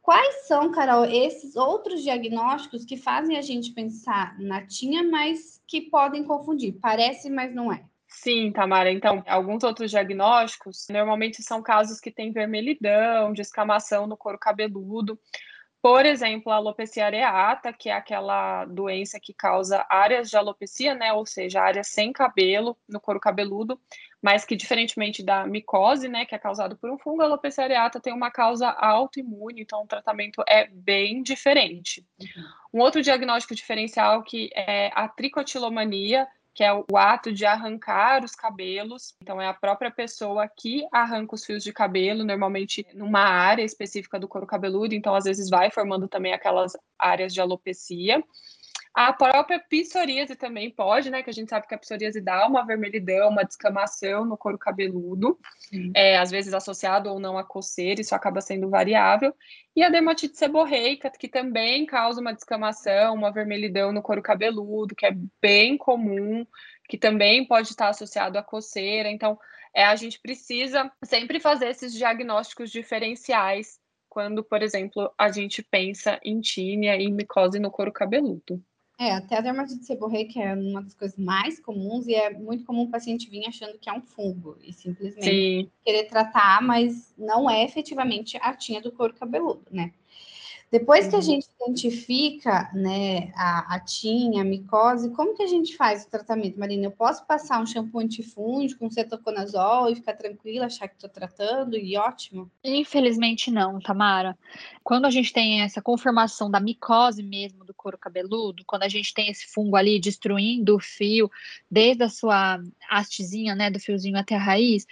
Quais 0.01 0.47
são, 0.47 0.71
Carol, 0.71 1.05
esses 1.05 1.57
outros 1.57 2.03
diagnósticos 2.03 2.85
que 2.85 2.97
fazem 2.97 3.37
a 3.37 3.43
gente 3.43 3.73
pensar 3.73 4.39
na 4.39 4.65
tinha, 4.65 5.03
mas 5.03 5.61
que 5.67 5.81
podem 5.81 6.23
confundir? 6.23 6.79
Parece, 6.81 7.29
mas 7.29 7.53
não 7.53 7.73
é. 7.73 7.85
Sim, 8.07 8.53
Tamara. 8.53 8.91
Então, 8.91 9.23
alguns 9.27 9.65
outros 9.65 9.91
diagnósticos 9.91 10.87
normalmente 10.89 11.43
são 11.43 11.61
casos 11.61 12.01
que 12.01 12.11
têm 12.11 12.33
vermelhidão, 12.33 13.33
descamação 13.33 14.07
no 14.07 14.17
couro 14.17 14.39
cabeludo. 14.39 15.19
Por 15.83 16.07
exemplo, 16.07 16.51
a 16.51 16.57
alopecia 16.57 17.07
areata, 17.07 17.73
que 17.73 17.89
é 17.89 17.93
aquela 17.93 18.65
doença 18.65 19.21
que 19.21 19.35
causa 19.35 19.85
áreas 19.89 20.31
de 20.31 20.37
alopecia, 20.37 20.95
né? 20.95 21.13
Ou 21.13 21.27
seja, 21.27 21.63
áreas 21.63 21.89
sem 21.89 22.13
cabelo 22.13 22.77
no 22.89 23.01
couro 23.01 23.21
cabeludo 23.21 23.79
mas 24.27 24.45
que 24.45 24.57
diferentemente 24.57 25.23
da 25.23 25.47
micose, 25.47 26.09
né, 26.09 26.27
que 26.27 26.35
é 26.35 26.39
causado 26.39 26.77
por 26.77 26.91
um 26.91 26.99
fungo, 26.99 27.23
a 27.23 27.27
alopecia 27.27 27.63
areata 27.63 28.01
tem 28.01 28.13
uma 28.13 28.29
causa 28.29 28.69
autoimune, 28.69 29.63
então 29.63 29.85
o 29.85 29.87
tratamento 29.87 30.43
é 30.49 30.67
bem 30.67 31.23
diferente. 31.23 32.05
Uhum. 32.21 32.45
Um 32.75 32.81
outro 32.81 33.01
diagnóstico 33.01 33.55
diferencial 33.55 34.25
que 34.25 34.51
é 34.53 34.91
a 34.97 35.07
tricotilomania, 35.07 36.27
que 36.53 36.65
é 36.65 36.75
o 36.75 36.97
ato 36.97 37.33
de 37.33 37.47
arrancar 37.47 38.25
os 38.25 38.35
cabelos. 38.35 39.15
Então, 39.23 39.41
é 39.41 39.47
a 39.47 39.55
própria 39.55 39.93
pessoa 39.93 40.49
que 40.49 40.85
arranca 40.91 41.37
os 41.37 41.45
fios 41.45 41.63
de 41.63 41.73
cabelo, 41.73 42.25
normalmente 42.25 42.85
numa 42.95 43.21
área 43.21 43.63
específica 43.63 44.19
do 44.19 44.27
couro 44.27 44.47
cabeludo, 44.47 44.93
então, 44.93 45.15
às 45.15 45.25
vezes, 45.25 45.49
vai 45.49 45.71
formando 45.71 46.09
também 46.09 46.33
aquelas 46.33 46.73
áreas 46.99 47.33
de 47.33 47.41
alopecia. 47.41 48.25
A 48.97 49.13
própria 49.13 49.61
psoríase 49.61 50.35
também 50.35 50.71
pode, 50.71 51.11
né? 51.11 51.23
Que 51.23 51.29
a 51.29 51.33
gente 51.33 51.51
sabe 51.51 51.67
que 51.67 51.75
a 51.75 51.79
psoríase 51.79 52.19
dá 52.19 52.47
uma 52.47 52.65
vermelhidão, 52.65 53.29
uma 53.29 53.45
descamação 53.45 54.25
no 54.25 54.39
couro 54.39 54.57
cabeludo, 54.57 55.39
é, 55.95 56.17
às 56.17 56.31
vezes 56.31 56.55
associado 56.55 57.11
ou 57.11 57.21
não 57.21 57.37
a 57.37 57.45
coceira, 57.45 58.01
isso 58.01 58.15
acaba 58.15 58.41
sendo 58.41 58.71
variável. 58.71 59.35
E 59.77 59.83
a 59.83 59.91
dermatite 59.91 60.39
seborreica, 60.39 61.11
que 61.11 61.29
também 61.29 61.85
causa 61.85 62.23
uma 62.23 62.33
descamação, 62.33 63.15
uma 63.15 63.31
vermelhidão 63.31 63.93
no 63.93 64.01
couro 64.01 64.23
cabeludo, 64.23 64.97
que 64.97 65.05
é 65.05 65.15
bem 65.43 65.77
comum, 65.77 66.47
que 66.89 66.97
também 66.97 67.47
pode 67.47 67.69
estar 67.69 67.91
associado 67.91 68.39
à 68.39 68.43
coceira. 68.43 69.11
Então, 69.11 69.39
é, 69.75 69.85
a 69.85 69.95
gente 69.95 70.19
precisa 70.19 70.91
sempre 71.05 71.39
fazer 71.39 71.69
esses 71.69 71.93
diagnósticos 71.93 72.71
diferenciais 72.71 73.79
quando, 74.09 74.43
por 74.43 74.63
exemplo, 74.63 75.13
a 75.19 75.31
gente 75.31 75.63
pensa 75.63 76.19
em 76.25 76.41
tínia 76.41 76.97
e 76.97 77.13
micose 77.13 77.59
no 77.59 77.71
couro 77.71 77.93
cabeludo. 77.93 78.65
É, 78.99 79.13
até 79.13 79.37
a 79.37 79.41
dermatite 79.43 79.85
seborreica 79.85 80.41
é 80.41 80.55
uma 80.55 80.83
das 80.83 80.95
coisas 80.95 81.19
mais 81.19 81.61
comuns 81.61 82.07
e 82.07 82.15
é 82.15 82.31
muito 82.31 82.65
comum 82.65 82.85
o 82.85 82.91
paciente 82.91 83.29
vir 83.29 83.47
achando 83.47 83.79
que 83.79 83.91
é 83.91 83.93
um 83.93 84.01
fungo 84.01 84.57
e 84.63 84.73
simplesmente 84.73 85.25
Sim. 85.25 85.71
querer 85.85 86.05
tratar, 86.05 86.63
mas 86.63 87.15
não 87.17 87.49
é 87.49 87.63
efetivamente 87.63 88.39
a 88.41 88.55
tinha 88.55 88.81
do 88.81 88.91
couro 88.91 89.13
cabeludo, 89.13 89.67
né? 89.71 89.93
Depois 90.71 91.07
que 91.07 91.15
a 91.15 91.19
uhum. 91.19 91.23
gente 91.23 91.47
identifica 91.61 92.71
né, 92.75 93.33
a, 93.37 93.77
a 93.77 93.81
tinha, 93.81 94.43
a 94.43 94.45
micose, 94.45 95.11
como 95.11 95.35
que 95.37 95.43
a 95.43 95.47
gente 95.47 95.77
faz 95.77 96.05
o 96.05 96.11
tratamento, 96.11 96.59
Marina? 96.59 96.87
Eu 96.87 96.91
posso 96.91 97.25
passar 97.25 97.61
um 97.61 97.67
shampoo 97.67 98.01
antifúngico, 98.01 98.85
um 98.85 98.91
cetoconazol 98.91 99.91
e 99.91 99.95
ficar 99.95 100.15
tranquila, 100.15 100.67
achar 100.67 100.89
que 100.89 100.95
estou 100.95 101.09
tratando 101.09 101.77
e 101.77 101.97
ótimo? 101.97 102.51
Infelizmente 102.65 103.51
não, 103.51 103.79
Tamara. 103.79 104.37
Quando 104.83 105.05
a 105.05 105.11
gente 105.11 105.33
tem 105.33 105.63
essa 105.63 105.81
confirmação 105.81 106.51
da 106.51 106.59
micose 106.59 107.23
mesmo 107.23 107.65
do 107.65 107.75
couro 107.75 107.97
cabeludo, 107.97 108.65
quando 108.67 108.83
a 108.83 108.89
gente 108.89 109.15
tem 109.15 109.31
esse 109.31 109.47
fungo 109.47 109.77
ali 109.77 110.01
destruindo 110.01 110.77
o 110.77 110.81
fio, 110.81 111.31
desde 111.71 112.03
a 112.03 112.09
sua 112.09 112.61
hastezinha, 112.91 113.55
né, 113.55 113.71
do 113.71 113.79
fiozinho 113.79 114.19
até 114.19 114.35
a 114.35 114.41
raiz, 114.41 114.87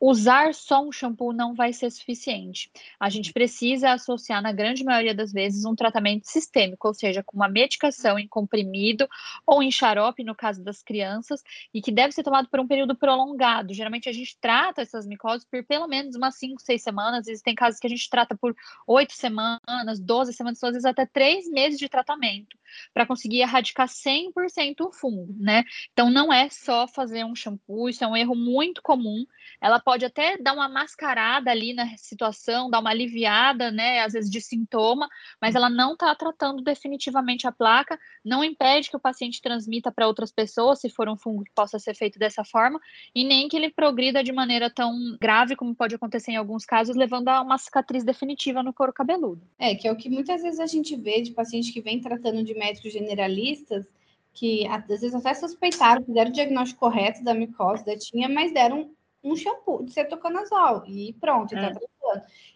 usar 0.00 0.54
só 0.54 0.84
um 0.84 0.90
shampoo 0.90 1.32
não 1.32 1.54
vai 1.54 1.72
ser 1.72 1.90
suficiente. 1.90 2.70
A 2.98 3.08
gente 3.08 3.32
precisa 3.32 3.92
associar, 3.92 4.42
na 4.42 4.52
grande 4.52 4.84
maioria 4.84 5.14
das 5.20 5.32
vezes, 5.32 5.64
um 5.64 5.74
tratamento 5.74 6.26
sistêmico, 6.26 6.88
ou 6.88 6.94
seja, 6.94 7.22
com 7.22 7.36
uma 7.36 7.48
medicação 7.48 8.18
em 8.18 8.26
comprimido 8.26 9.06
ou 9.46 9.62
em 9.62 9.70
xarope, 9.70 10.24
no 10.24 10.34
caso 10.34 10.62
das 10.62 10.82
crianças, 10.82 11.42
e 11.74 11.82
que 11.82 11.92
deve 11.92 12.12
ser 12.12 12.22
tomado 12.22 12.48
por 12.48 12.58
um 12.60 12.66
período 12.66 12.96
prolongado. 12.96 13.74
Geralmente 13.74 14.08
a 14.08 14.12
gente 14.12 14.36
trata 14.40 14.82
essas 14.82 15.06
micoses 15.06 15.44
por 15.44 15.64
pelo 15.64 15.86
menos 15.86 16.16
umas 16.16 16.36
5, 16.36 16.60
6 16.60 16.82
semanas, 16.82 17.26
existem 17.28 17.54
casos 17.54 17.78
que 17.78 17.86
a 17.86 17.90
gente 17.90 18.08
trata 18.08 18.36
por 18.36 18.56
8 18.86 19.12
semanas, 19.12 20.00
12 20.00 20.32
semanas, 20.32 20.62
às 20.62 20.72
vezes 20.72 20.84
até 20.84 21.04
3 21.06 21.50
meses 21.50 21.78
de 21.78 21.88
tratamento, 21.88 22.56
para 22.92 23.06
conseguir 23.06 23.40
erradicar 23.40 23.88
100% 23.88 24.80
o 24.80 24.92
fungo, 24.92 25.34
né? 25.38 25.64
Então 25.92 26.10
não 26.10 26.32
é 26.32 26.48
só 26.48 26.86
fazer 26.86 27.24
um 27.24 27.34
shampoo, 27.34 27.88
isso 27.88 28.04
é 28.04 28.06
um 28.06 28.16
erro 28.16 28.34
muito 28.34 28.82
comum. 28.82 29.24
Ela 29.60 29.78
pode 29.78 30.04
até 30.04 30.36
dar 30.38 30.52
uma 30.52 30.68
mascarada 30.68 31.50
ali 31.50 31.72
na 31.72 31.96
situação, 31.96 32.70
dar 32.70 32.80
uma 32.80 32.90
aliviada, 32.90 33.70
né, 33.70 34.00
às 34.00 34.12
vezes 34.12 34.30
de 34.30 34.40
sintoma, 34.40 35.08
mas 35.40 35.54
ela 35.54 35.68
não 35.68 35.92
está 35.92 36.14
tratando 36.14 36.62
definitivamente 36.62 37.46
a 37.46 37.52
placa, 37.52 37.98
não 38.24 38.44
impede 38.44 38.90
que 38.90 38.96
o 38.96 39.00
paciente 39.00 39.40
transmita 39.40 39.90
para 39.90 40.06
outras 40.06 40.30
pessoas, 40.32 40.80
se 40.80 40.88
for 40.88 41.08
um 41.08 41.16
fungo 41.16 41.44
que 41.44 41.52
possa 41.54 41.78
ser 41.78 41.94
feito 41.94 42.18
dessa 42.18 42.44
forma, 42.44 42.80
e 43.14 43.24
nem 43.24 43.48
que 43.48 43.56
ele 43.56 43.70
progrida 43.70 44.22
de 44.22 44.32
maneira 44.32 44.70
tão 44.70 45.16
grave 45.20 45.56
como 45.56 45.74
pode 45.74 45.94
acontecer 45.94 46.32
em 46.32 46.36
alguns 46.36 46.64
casos, 46.64 46.96
levando 46.96 47.28
a 47.28 47.40
uma 47.42 47.58
cicatriz 47.58 48.04
definitiva 48.04 48.62
no 48.62 48.72
couro 48.72 48.92
cabeludo. 48.92 49.42
É, 49.58 49.74
que 49.74 49.86
é 49.86 49.92
o 49.92 49.96
que 49.96 50.08
muitas 50.08 50.42
vezes 50.42 50.60
a 50.60 50.66
gente 50.66 50.96
vê 50.96 51.20
de 51.20 51.32
paciente 51.32 51.72
que 51.72 51.80
vem 51.80 52.00
tratando 52.00 52.42
de 52.42 52.54
médicos 52.60 52.92
generalistas, 52.92 53.86
que 54.32 54.66
às 54.68 54.86
vezes 54.86 55.14
até 55.14 55.34
suspeitaram, 55.34 56.04
fizeram 56.04 56.30
o 56.30 56.34
diagnóstico 56.34 56.80
correto 56.80 57.24
da 57.24 57.34
micose, 57.34 57.84
da 57.84 57.96
tinha, 57.96 58.28
mas 58.28 58.52
deram 58.52 58.90
um 59.22 59.36
shampoo 59.36 59.84
de 59.84 59.92
cetoconazol 59.92 60.84
e 60.86 61.12
pronto, 61.14 61.54
está 61.54 61.66
é. 61.66 61.70
tratando. 61.70 61.90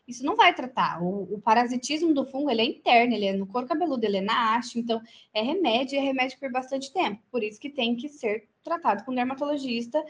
Isso 0.07 0.25
não 0.25 0.37
vai 0.37 0.55
tratar. 0.55 1.03
O, 1.03 1.35
o, 1.35 1.41
parasitismo 1.41 2.13
do 2.13 2.25
fungo 2.25 2.51
ele 2.51 2.63
é 2.63 2.65
interno, 2.65 3.15
ele 3.15 3.27
é 3.27 3.33
no 3.33 3.47
couro 3.47 3.67
cabeludo, 3.67 4.05
ele 4.05 4.19
é 4.19 4.21
na 4.21 4.57
haste, 4.57 4.79
então 4.79 5.01
é 5.33 5.43
remédio 5.43 5.97
e 5.97 5.99
é 5.99 6.03
remédio 6.03 6.39
por 6.39 6.51
bastante 6.51 6.93
tempo. 6.93 7.23
Por 7.31 7.43
isso 7.43 7.61
que 7.61 7.71
tem 7.71 7.95
que 7.97 8.09
ser 8.09 8.49
tratado 8.63 9.05
com 9.05 9.13
um 9.13 9.15
dermatologista 9.15 10.05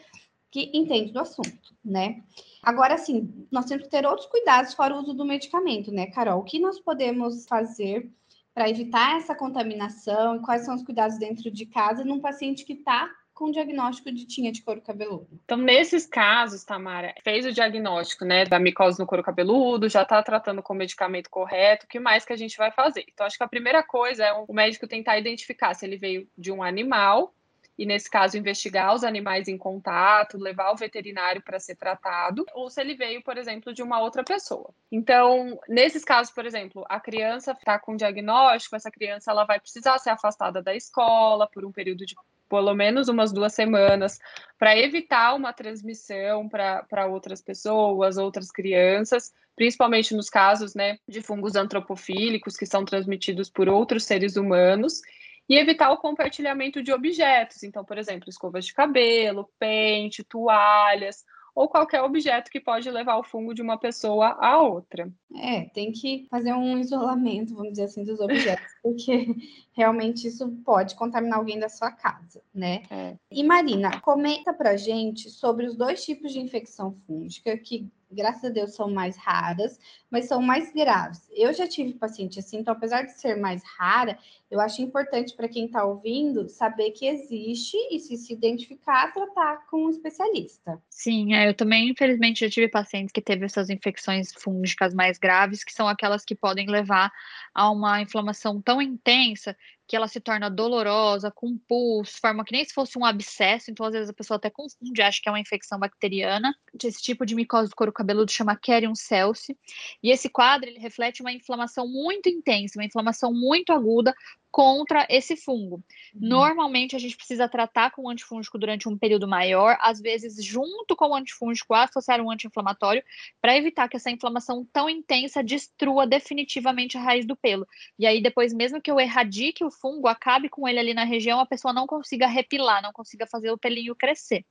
que 0.50 0.70
entende 0.72 1.12
do 1.12 1.18
assunto, 1.18 1.74
né? 1.84 2.22
Agora, 2.62 2.96
sim, 2.96 3.46
nós 3.50 3.66
temos 3.66 3.84
que 3.84 3.90
ter 3.90 4.06
outros 4.06 4.28
cuidados 4.28 4.72
fora 4.72 4.94
o 4.94 5.00
uso 5.00 5.12
do 5.12 5.24
medicamento, 5.24 5.90
né, 5.90 6.06
Carol? 6.06 6.40
O 6.40 6.44
que 6.44 6.60
nós 6.60 6.78
podemos 6.78 7.44
fazer 7.46 8.08
para 8.54 8.70
evitar 8.70 9.16
essa 9.16 9.34
contaminação 9.34 10.36
e 10.36 10.40
quais 10.40 10.64
são 10.64 10.74
os 10.74 10.82
cuidados 10.82 11.18
dentro 11.18 11.50
de 11.50 11.66
casa 11.66 12.04
num 12.04 12.20
paciente 12.20 12.64
que 12.64 12.74
está 12.74 13.10
com 13.34 13.50
diagnóstico 13.50 14.12
de 14.12 14.24
tinha 14.26 14.52
de 14.52 14.62
couro 14.62 14.80
cabeludo. 14.80 15.28
Então, 15.44 15.58
nesses 15.58 16.06
casos, 16.06 16.62
Tamara, 16.62 17.12
fez 17.24 17.44
o 17.44 17.52
diagnóstico, 17.52 18.24
né, 18.24 18.44
da 18.44 18.60
micose 18.60 18.98
no 18.98 19.06
couro 19.06 19.24
cabeludo, 19.24 19.88
já 19.88 20.02
está 20.02 20.22
tratando 20.22 20.62
com 20.62 20.72
o 20.72 20.76
medicamento 20.76 21.28
correto, 21.28 21.84
o 21.84 21.88
que 21.88 21.98
mais 21.98 22.24
que 22.24 22.32
a 22.32 22.36
gente 22.36 22.56
vai 22.56 22.70
fazer? 22.70 23.04
Então, 23.12 23.26
acho 23.26 23.36
que 23.36 23.42
a 23.42 23.48
primeira 23.48 23.82
coisa 23.82 24.24
é 24.24 24.32
o 24.32 24.52
médico 24.54 24.86
tentar 24.86 25.18
identificar 25.18 25.74
se 25.74 25.84
ele 25.84 25.96
veio 25.96 26.28
de 26.38 26.52
um 26.52 26.62
animal, 26.62 27.34
e 27.78 27.84
nesse 27.84 28.08
caso 28.08 28.36
investigar 28.36 28.94
os 28.94 29.04
animais 29.04 29.48
em 29.48 29.58
contato, 29.58 30.38
levar 30.38 30.72
o 30.72 30.76
veterinário 30.76 31.42
para 31.42 31.58
ser 31.58 31.76
tratado, 31.76 32.44
ou 32.54 32.70
se 32.70 32.80
ele 32.80 32.94
veio, 32.94 33.22
por 33.22 33.36
exemplo, 33.36 33.72
de 33.74 33.82
uma 33.82 34.00
outra 34.00 34.22
pessoa. 34.22 34.70
Então, 34.90 35.58
nesses 35.68 36.04
casos, 36.04 36.32
por 36.32 36.46
exemplo, 36.46 36.84
a 36.88 37.00
criança 37.00 37.52
está 37.52 37.78
com 37.78 37.96
diagnóstico, 37.96 38.76
essa 38.76 38.90
criança 38.90 39.30
ela 39.30 39.44
vai 39.44 39.58
precisar 39.58 39.98
ser 39.98 40.10
afastada 40.10 40.62
da 40.62 40.74
escola 40.74 41.48
por 41.48 41.64
um 41.64 41.72
período 41.72 42.06
de 42.06 42.14
pelo 42.48 42.74
menos 42.74 43.08
umas 43.08 43.32
duas 43.32 43.54
semanas, 43.54 44.18
para 44.58 44.78
evitar 44.78 45.34
uma 45.34 45.52
transmissão 45.52 46.48
para 46.48 47.06
outras 47.06 47.42
pessoas, 47.42 48.16
outras 48.16 48.50
crianças, 48.50 49.32
principalmente 49.56 50.14
nos 50.14 50.28
casos 50.28 50.74
né, 50.74 50.98
de 51.08 51.22
fungos 51.22 51.56
antropofílicos 51.56 52.56
que 52.56 52.66
são 52.66 52.84
transmitidos 52.84 53.50
por 53.50 53.68
outros 53.68 54.04
seres 54.04 54.36
humanos, 54.36 55.00
e 55.48 55.56
evitar 55.56 55.90
o 55.90 55.98
compartilhamento 55.98 56.82
de 56.82 56.92
objetos. 56.92 57.62
Então, 57.62 57.84
por 57.84 57.98
exemplo, 57.98 58.28
escovas 58.28 58.64
de 58.66 58.74
cabelo, 58.74 59.48
pente, 59.58 60.24
toalhas, 60.24 61.24
ou 61.54 61.68
qualquer 61.68 62.02
objeto 62.02 62.50
que 62.50 62.60
pode 62.60 62.90
levar 62.90 63.16
o 63.16 63.22
fungo 63.22 63.54
de 63.54 63.62
uma 63.62 63.78
pessoa 63.78 64.36
a 64.40 64.60
outra. 64.60 65.10
É, 65.36 65.62
tem 65.66 65.92
que 65.92 66.26
fazer 66.28 66.52
um 66.52 66.78
isolamento, 66.78 67.54
vamos 67.54 67.72
dizer 67.72 67.84
assim, 67.84 68.02
dos 68.04 68.18
objetos, 68.20 68.66
porque 68.82 69.34
realmente 69.72 70.26
isso 70.26 70.50
pode 70.64 70.96
contaminar 70.96 71.38
alguém 71.38 71.58
da 71.58 71.68
sua 71.68 71.92
casa, 71.92 72.42
né? 72.52 72.82
É. 72.90 73.16
E 73.30 73.44
Marina, 73.44 74.00
comenta 74.00 74.52
pra 74.52 74.76
gente 74.76 75.30
sobre 75.30 75.66
os 75.66 75.76
dois 75.76 76.04
tipos 76.04 76.32
de 76.32 76.40
infecção 76.40 76.92
fúngica 77.06 77.56
que 77.56 77.88
graças 78.14 78.44
a 78.44 78.48
Deus, 78.48 78.74
são 78.74 78.90
mais 78.90 79.16
raras, 79.16 79.78
mas 80.10 80.26
são 80.26 80.40
mais 80.40 80.72
graves. 80.72 81.28
Eu 81.32 81.52
já 81.52 81.66
tive 81.66 81.94
paciente 81.94 82.38
assim, 82.38 82.58
então, 82.58 82.72
apesar 82.72 83.02
de 83.02 83.18
ser 83.18 83.36
mais 83.36 83.62
rara, 83.76 84.18
eu 84.50 84.60
acho 84.60 84.80
importante 84.80 85.34
para 85.34 85.48
quem 85.48 85.66
está 85.66 85.84
ouvindo 85.84 86.48
saber 86.48 86.92
que 86.92 87.06
existe 87.06 87.76
e 87.90 87.98
se 87.98 88.16
se 88.16 88.32
identificar, 88.32 89.12
tratar 89.12 89.66
com 89.68 89.86
um 89.86 89.90
especialista. 89.90 90.80
Sim, 90.88 91.34
é, 91.34 91.48
eu 91.48 91.54
também, 91.54 91.90
infelizmente, 91.90 92.40
já 92.40 92.50
tive 92.50 92.68
pacientes 92.68 93.12
que 93.12 93.20
teve 93.20 93.44
essas 93.44 93.68
infecções 93.68 94.32
fúngicas 94.32 94.94
mais 94.94 95.18
graves, 95.18 95.64
que 95.64 95.72
são 95.72 95.88
aquelas 95.88 96.24
que 96.24 96.34
podem 96.34 96.68
levar 96.68 97.12
a 97.52 97.70
uma 97.70 98.00
inflamação 98.00 98.60
tão 98.62 98.80
intensa 98.80 99.56
que 99.86 99.96
ela 99.96 100.08
se 100.08 100.20
torna 100.20 100.48
dolorosa, 100.48 101.30
com 101.30 101.58
pulso, 101.58 102.18
forma 102.20 102.44
que 102.44 102.52
nem 102.52 102.64
se 102.64 102.72
fosse 102.72 102.98
um 102.98 103.04
abscesso, 103.04 103.70
então 103.70 103.84
às 103.84 103.92
vezes 103.92 104.08
a 104.08 104.14
pessoa 104.14 104.36
até 104.36 104.48
confunde, 104.50 105.02
acha 105.02 105.20
que 105.22 105.28
é 105.28 105.32
uma 105.32 105.40
infecção 105.40 105.78
bacteriana. 105.78 106.54
Esse 106.82 107.02
tipo 107.02 107.26
de 107.26 107.34
micose 107.34 107.68
do 107.68 107.76
couro 107.76 107.92
cabeludo 107.92 108.30
chama 108.30 108.58
Cerium 108.64 108.94
celsi, 108.94 109.56
e 110.02 110.10
esse 110.10 110.28
quadro 110.28 110.68
ele 110.68 110.78
reflete 110.78 111.20
uma 111.20 111.32
inflamação 111.32 111.86
muito 111.86 112.28
intensa, 112.28 112.78
uma 112.78 112.86
inflamação 112.86 113.32
muito 113.32 113.72
aguda 113.72 114.14
contra 114.54 115.04
esse 115.10 115.36
fungo. 115.36 115.82
Uhum. 116.14 116.28
Normalmente 116.28 116.94
a 116.94 116.98
gente 117.00 117.16
precisa 117.16 117.48
tratar 117.48 117.90
com 117.90 118.02
o 118.02 118.08
antifúngico 118.08 118.56
durante 118.56 118.88
um 118.88 118.96
período 118.96 119.26
maior, 119.26 119.76
às 119.80 120.00
vezes 120.00 120.36
junto 120.44 120.94
com 120.94 121.08
o 121.08 121.14
antifúngico 121.16 121.74
associar 121.74 122.20
um 122.20 122.30
anti-inflamatório, 122.30 123.02
para 123.42 123.56
evitar 123.56 123.88
que 123.88 123.96
essa 123.96 124.12
inflamação 124.12 124.64
tão 124.72 124.88
intensa 124.88 125.42
destrua 125.42 126.06
definitivamente 126.06 126.96
a 126.96 127.00
raiz 127.00 127.26
do 127.26 127.34
pelo. 127.34 127.66
E 127.98 128.06
aí 128.06 128.22
depois 128.22 128.52
mesmo 128.52 128.80
que 128.80 128.88
eu 128.88 129.00
erradique 129.00 129.64
o 129.64 129.72
fungo, 129.80 130.08
acabe 130.08 130.48
com 130.48 130.66
ele 130.68 130.78
ali 130.78 130.94
na 130.94 131.04
região, 131.04 131.40
a 131.40 131.46
pessoa 131.46 131.72
não 131.72 131.86
consiga 131.86 132.26
repilar, 132.26 132.82
não 132.82 132.92
consiga 132.92 133.26
fazer 133.26 133.50
o 133.50 133.58
pelinho 133.58 133.94
crescer. 133.94 134.44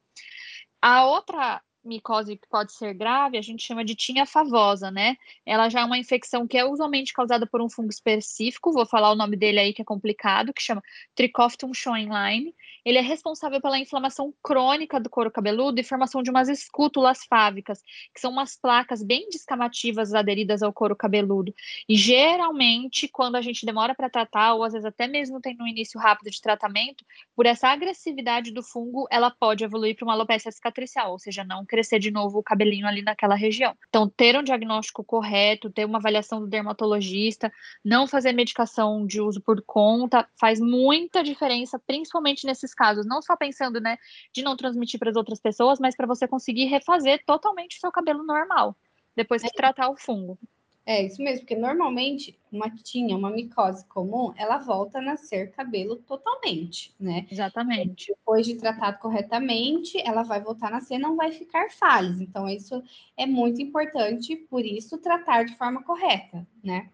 A 0.82 1.06
outra 1.06 1.62
micose 1.84 2.38
que 2.38 2.48
pode 2.48 2.74
ser 2.74 2.94
grave, 2.94 3.38
a 3.38 3.42
gente 3.42 3.66
chama 3.66 3.84
de 3.84 3.96
tinha 3.96 4.26
favosa, 4.26 4.90
né? 4.90 5.18
Ela 5.46 5.70
já 5.70 5.82
é 5.82 5.86
uma 5.86 5.98
infecção 5.98 6.48
que 6.48 6.58
é 6.58 6.66
usualmente 6.66 7.14
causada 7.14 7.46
por 7.46 7.62
um 7.62 7.70
fungo 7.70 7.90
específico, 7.90 8.72
vou 8.72 8.86
falar 8.86 9.12
o 9.12 9.16
nome 9.16 9.36
dele 9.36 9.60
aí 9.60 9.74
que 9.74 9.82
é 9.82 9.86
complicado, 9.86 10.54
que 10.54 10.62
chama 10.62 10.82
Trichophytum 11.16 11.74
schoenlein. 11.74 12.54
Ele 12.86 12.98
é 12.98 13.02
responsável 13.02 13.62
pela 13.62 13.80
inflamação 13.80 14.34
crônica 14.44 15.00
do 15.00 15.10
couro 15.10 15.32
cabeludo 15.32 15.80
e 15.80 15.84
formação 15.84 16.22
de 16.22 16.30
umas 16.30 16.50
escútulas 16.50 17.24
fávicas, 17.26 17.82
que 18.14 18.20
são 18.20 18.32
umas 18.32 18.58
placas 18.58 19.02
bem 19.02 19.30
descamativas 19.30 20.14
aderidas 20.14 20.62
ao 20.62 20.74
couro 20.74 20.96
cabeludo. 20.96 21.54
E 21.88 21.96
geralmente, 21.96 23.08
quando 23.08 23.36
a 23.36 23.42
gente 23.42 23.66
demora 23.66 23.96
para 23.96 24.10
tratar, 24.10 24.54
ou 24.54 24.64
às 24.64 24.74
vezes 24.74 24.86
até 24.86 25.08
mesmo 25.08 25.40
tem 25.40 25.56
um 25.62 25.68
início 25.68 26.00
rápido 26.00 26.30
de 26.30 26.42
tratamento, 26.42 27.06
por 27.36 27.46
essa 27.46 27.70
agressividade 27.70 28.52
do 28.52 28.62
fungo, 28.62 29.08
ela 29.10 29.32
pode 29.32 29.64
evoluir 29.64 29.96
para 29.96 30.06
uma 30.06 30.14
alopecia 30.14 30.52
cicatricial, 30.52 31.12
ou 31.12 31.20
seja, 31.20 31.44
não 31.44 31.66
crescer 31.74 31.98
de 31.98 32.12
novo 32.12 32.38
o 32.38 32.44
cabelinho 32.44 32.86
ali 32.86 33.02
naquela 33.02 33.34
região. 33.34 33.76
Então, 33.90 34.08
ter 34.08 34.38
um 34.38 34.44
diagnóstico 34.44 35.04
correto, 35.04 35.72
ter 35.72 35.86
uma 35.86 35.98
avaliação 35.98 36.40
do 36.40 36.46
dermatologista, 36.46 37.52
não 37.84 38.06
fazer 38.06 38.32
medicação 38.32 39.08
de 39.08 39.20
uso 39.20 39.42
por 39.42 39.60
conta, 39.66 40.28
faz 40.40 40.60
muita 40.60 41.24
diferença, 41.24 41.80
principalmente 41.80 42.46
nesses 42.46 42.76
casos. 42.76 43.08
Não 43.08 43.24
só 43.24 43.36
pensando, 43.36 43.82
né, 43.82 43.98
de 44.32 44.44
não 44.44 44.56
transmitir 44.56 45.00
para 45.00 45.10
as 45.10 45.16
outras 45.16 45.40
pessoas, 45.40 45.80
mas 45.80 45.96
para 45.96 46.06
você 46.06 46.28
conseguir 46.28 46.66
refazer 46.66 47.24
totalmente 47.26 47.78
o 47.78 47.80
seu 47.80 47.92
cabelo 47.92 48.24
normal, 48.24 48.78
depois 49.16 49.42
que 49.42 49.48
é. 49.48 49.52
tratar 49.52 49.90
o 49.90 49.98
fungo. 49.98 50.38
É 50.86 51.06
isso 51.06 51.22
mesmo, 51.24 51.42
porque 51.42 51.56
normalmente 51.56 52.38
uma 52.52 52.70
tinha, 52.70 53.16
uma 53.16 53.32
micose 53.32 53.86
comum, 53.88 54.34
ela 54.36 54.58
volta 54.58 55.00
a 55.00 55.02
nascer 55.02 55.52
cabelo 55.52 55.96
totalmente, 55.96 56.94
né? 57.00 57.26
Exatamente. 57.32 58.08
Depois 58.08 58.46
de 58.46 58.56
tratado 58.56 59.00
corretamente, 59.00 59.98
ela 60.06 60.24
vai 60.24 60.42
voltar 60.42 60.68
a 60.68 60.72
nascer, 60.72 61.00
não 61.00 61.16
vai 61.16 61.32
ficar 61.32 61.72
falhas. 61.72 62.20
Então, 62.20 62.50
isso 62.50 62.84
é 63.16 63.26
muito 63.26 63.62
importante, 63.62 64.36
por 64.36 64.66
isso, 64.66 64.98
tratar 64.98 65.46
de 65.46 65.56
forma 65.56 65.84
correta, 65.84 66.46
né? 66.62 66.90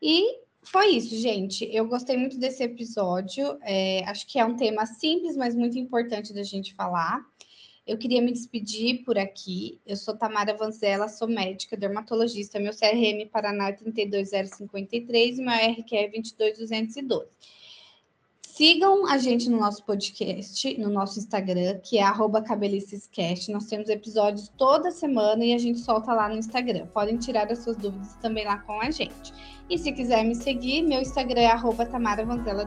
E 0.00 0.40
foi 0.62 0.96
isso, 0.96 1.14
gente. 1.16 1.68
Eu 1.72 1.86
gostei 1.86 2.16
muito 2.16 2.38
desse 2.38 2.62
episódio. 2.62 3.58
É, 3.62 4.02
acho 4.08 4.26
que 4.26 4.38
é 4.38 4.44
um 4.44 4.56
tema 4.56 4.84
simples, 4.86 5.36
mas 5.36 5.54
muito 5.54 5.78
importante 5.78 6.32
da 6.32 6.42
gente 6.42 6.74
falar. 6.74 7.24
Eu 7.86 7.96
queria 7.96 8.20
me 8.20 8.32
despedir 8.32 9.04
por 9.04 9.16
aqui. 9.16 9.80
Eu 9.86 9.96
sou 9.96 10.16
Tamara 10.16 10.56
Vanzella, 10.56 11.08
sou 11.08 11.28
médica, 11.28 11.76
dermatologista. 11.76 12.58
Meu 12.58 12.72
CRM 12.72 13.28
Paraná 13.30 13.68
é 13.68 13.72
32053 13.72 15.38
e 15.38 15.42
meu 15.42 15.54
RQ 15.54 15.96
é 15.96 16.08
22212. 16.08 17.26
Sigam 18.42 19.06
a 19.06 19.18
gente 19.18 19.50
no 19.50 19.58
nosso 19.58 19.84
podcast, 19.84 20.78
no 20.78 20.88
nosso 20.88 21.18
Instagram, 21.18 21.78
que 21.78 21.98
é 21.98 22.04
cabelicescast. 22.42 23.52
Nós 23.52 23.66
temos 23.66 23.90
episódios 23.90 24.50
toda 24.56 24.90
semana 24.90 25.44
e 25.44 25.52
a 25.52 25.58
gente 25.58 25.78
solta 25.78 26.14
lá 26.14 26.26
no 26.26 26.36
Instagram. 26.36 26.86
Podem 26.86 27.18
tirar 27.18 27.52
as 27.52 27.58
suas 27.58 27.76
dúvidas 27.76 28.14
também 28.14 28.46
lá 28.46 28.56
com 28.56 28.80
a 28.80 28.90
gente. 28.90 29.32
E 29.68 29.76
se 29.76 29.92
quiser 29.92 30.24
me 30.24 30.34
seguir, 30.34 30.80
meu 30.80 31.02
Instagram 31.02 31.42
é 31.42 31.48
arroba 31.48 31.84
Tamara 31.84 32.24
Vanzella. 32.24 32.64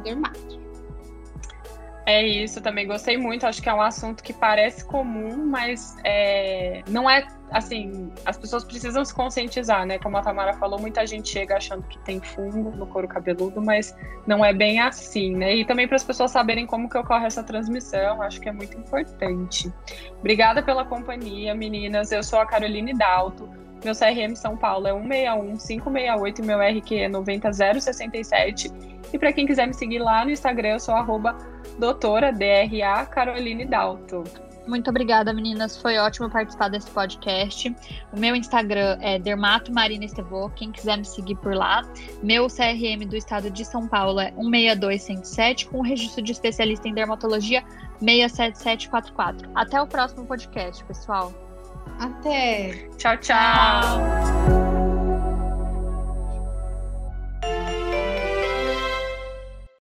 É 2.10 2.26
isso, 2.26 2.60
também 2.60 2.88
gostei 2.88 3.18
muito. 3.18 3.46
Acho 3.46 3.62
que 3.62 3.70
é 3.70 3.74
um 3.74 3.84
assunto 3.84 4.24
que 4.24 4.34
parece 4.34 4.84
comum, 4.84 5.46
mas 5.46 5.96
é, 6.04 6.82
não 6.88 7.08
é 7.08 7.28
assim. 7.52 8.12
As 8.26 8.36
pessoas 8.36 8.64
precisam 8.64 9.06
se 9.06 9.14
conscientizar, 9.14 9.86
né? 9.86 10.00
Como 10.00 10.18
a 10.18 10.22
Tamara 10.24 10.54
falou, 10.54 10.80
muita 10.80 11.06
gente 11.06 11.30
chega 11.30 11.58
achando 11.58 11.84
que 11.84 12.00
tem 12.00 12.20
fungo 12.20 12.72
no 12.76 12.88
couro 12.88 13.08
cabeludo, 13.08 13.62
mas 13.62 13.96
não 14.26 14.44
é 14.44 14.52
bem 14.52 14.80
assim, 14.80 15.36
né? 15.36 15.56
E 15.56 15.64
também 15.64 15.88
para 15.88 15.98
as 15.98 16.04
pessoas 16.04 16.32
saberem 16.32 16.66
como 16.66 16.90
que 16.90 16.98
ocorre 16.98 17.28
essa 17.28 17.44
transmissão, 17.44 18.24
acho 18.24 18.42
que 18.42 18.50
é 18.50 18.52
muito 18.52 18.76
importante. 18.76 19.72
Obrigada 20.18 20.64
pela 20.64 20.84
companhia, 20.84 21.54
meninas. 21.54 22.12
Eu 22.12 22.24
sou 22.24 22.40
a 22.40 22.46
Caroline 22.48 22.96
Dalto. 22.96 23.48
Meu 23.84 23.94
CRM 23.96 24.36
São 24.36 24.58
Paulo 24.58 24.88
é 24.88 24.92
161 24.92 25.58
568 25.58 26.42
e 26.42 26.46
meu 26.46 26.60
RQ 26.60 26.96
é 26.96 27.10
90067. 27.10 28.72
E 29.12 29.18
para 29.18 29.34
quem 29.34 29.46
quiser 29.46 29.68
me 29.68 29.74
seguir 29.74 30.00
lá 30.00 30.24
no 30.24 30.32
Instagram, 30.32 30.70
eu 30.70 30.80
sou 30.80 30.94
arroba 30.94 31.38
doutora 31.78 32.32
DRA 32.32 33.06
Caroline 33.06 33.66
Dalto. 33.66 34.24
Muito 34.70 34.90
obrigada, 34.92 35.34
meninas. 35.34 35.82
Foi 35.82 35.98
ótimo 35.98 36.30
participar 36.30 36.70
desse 36.70 36.92
podcast. 36.92 37.76
O 38.14 38.20
meu 38.20 38.36
Instagram 38.36 39.00
é 39.02 39.18
Dermato 39.18 39.74
Marina 39.74 40.06
Estevô. 40.06 40.48
Quem 40.52 40.72
quiser 40.72 40.96
me 40.96 41.06
seguir 41.06 41.36
por 41.38 41.56
lá. 41.56 41.82
Meu 42.22 42.46
CRM 42.48 43.04
do 43.08 43.16
estado 43.16 43.50
de 43.50 43.66
São 43.66 43.88
Paulo 43.88 44.20
é 44.20 44.32
162107, 44.38 45.68
com 45.70 45.82
registro 45.82 46.22
de 46.22 46.34
especialista 46.34 46.88
em 46.88 46.94
dermatologia 46.94 47.64
67744. 48.00 49.50
Até 49.56 49.82
o 49.82 49.88
próximo 49.88 50.26
podcast, 50.28 50.84
pessoal. 50.86 51.49
Até. 51.98 52.90
Tchau, 52.98 53.16
tchau. 53.18 53.36
tchau. 53.36 54.79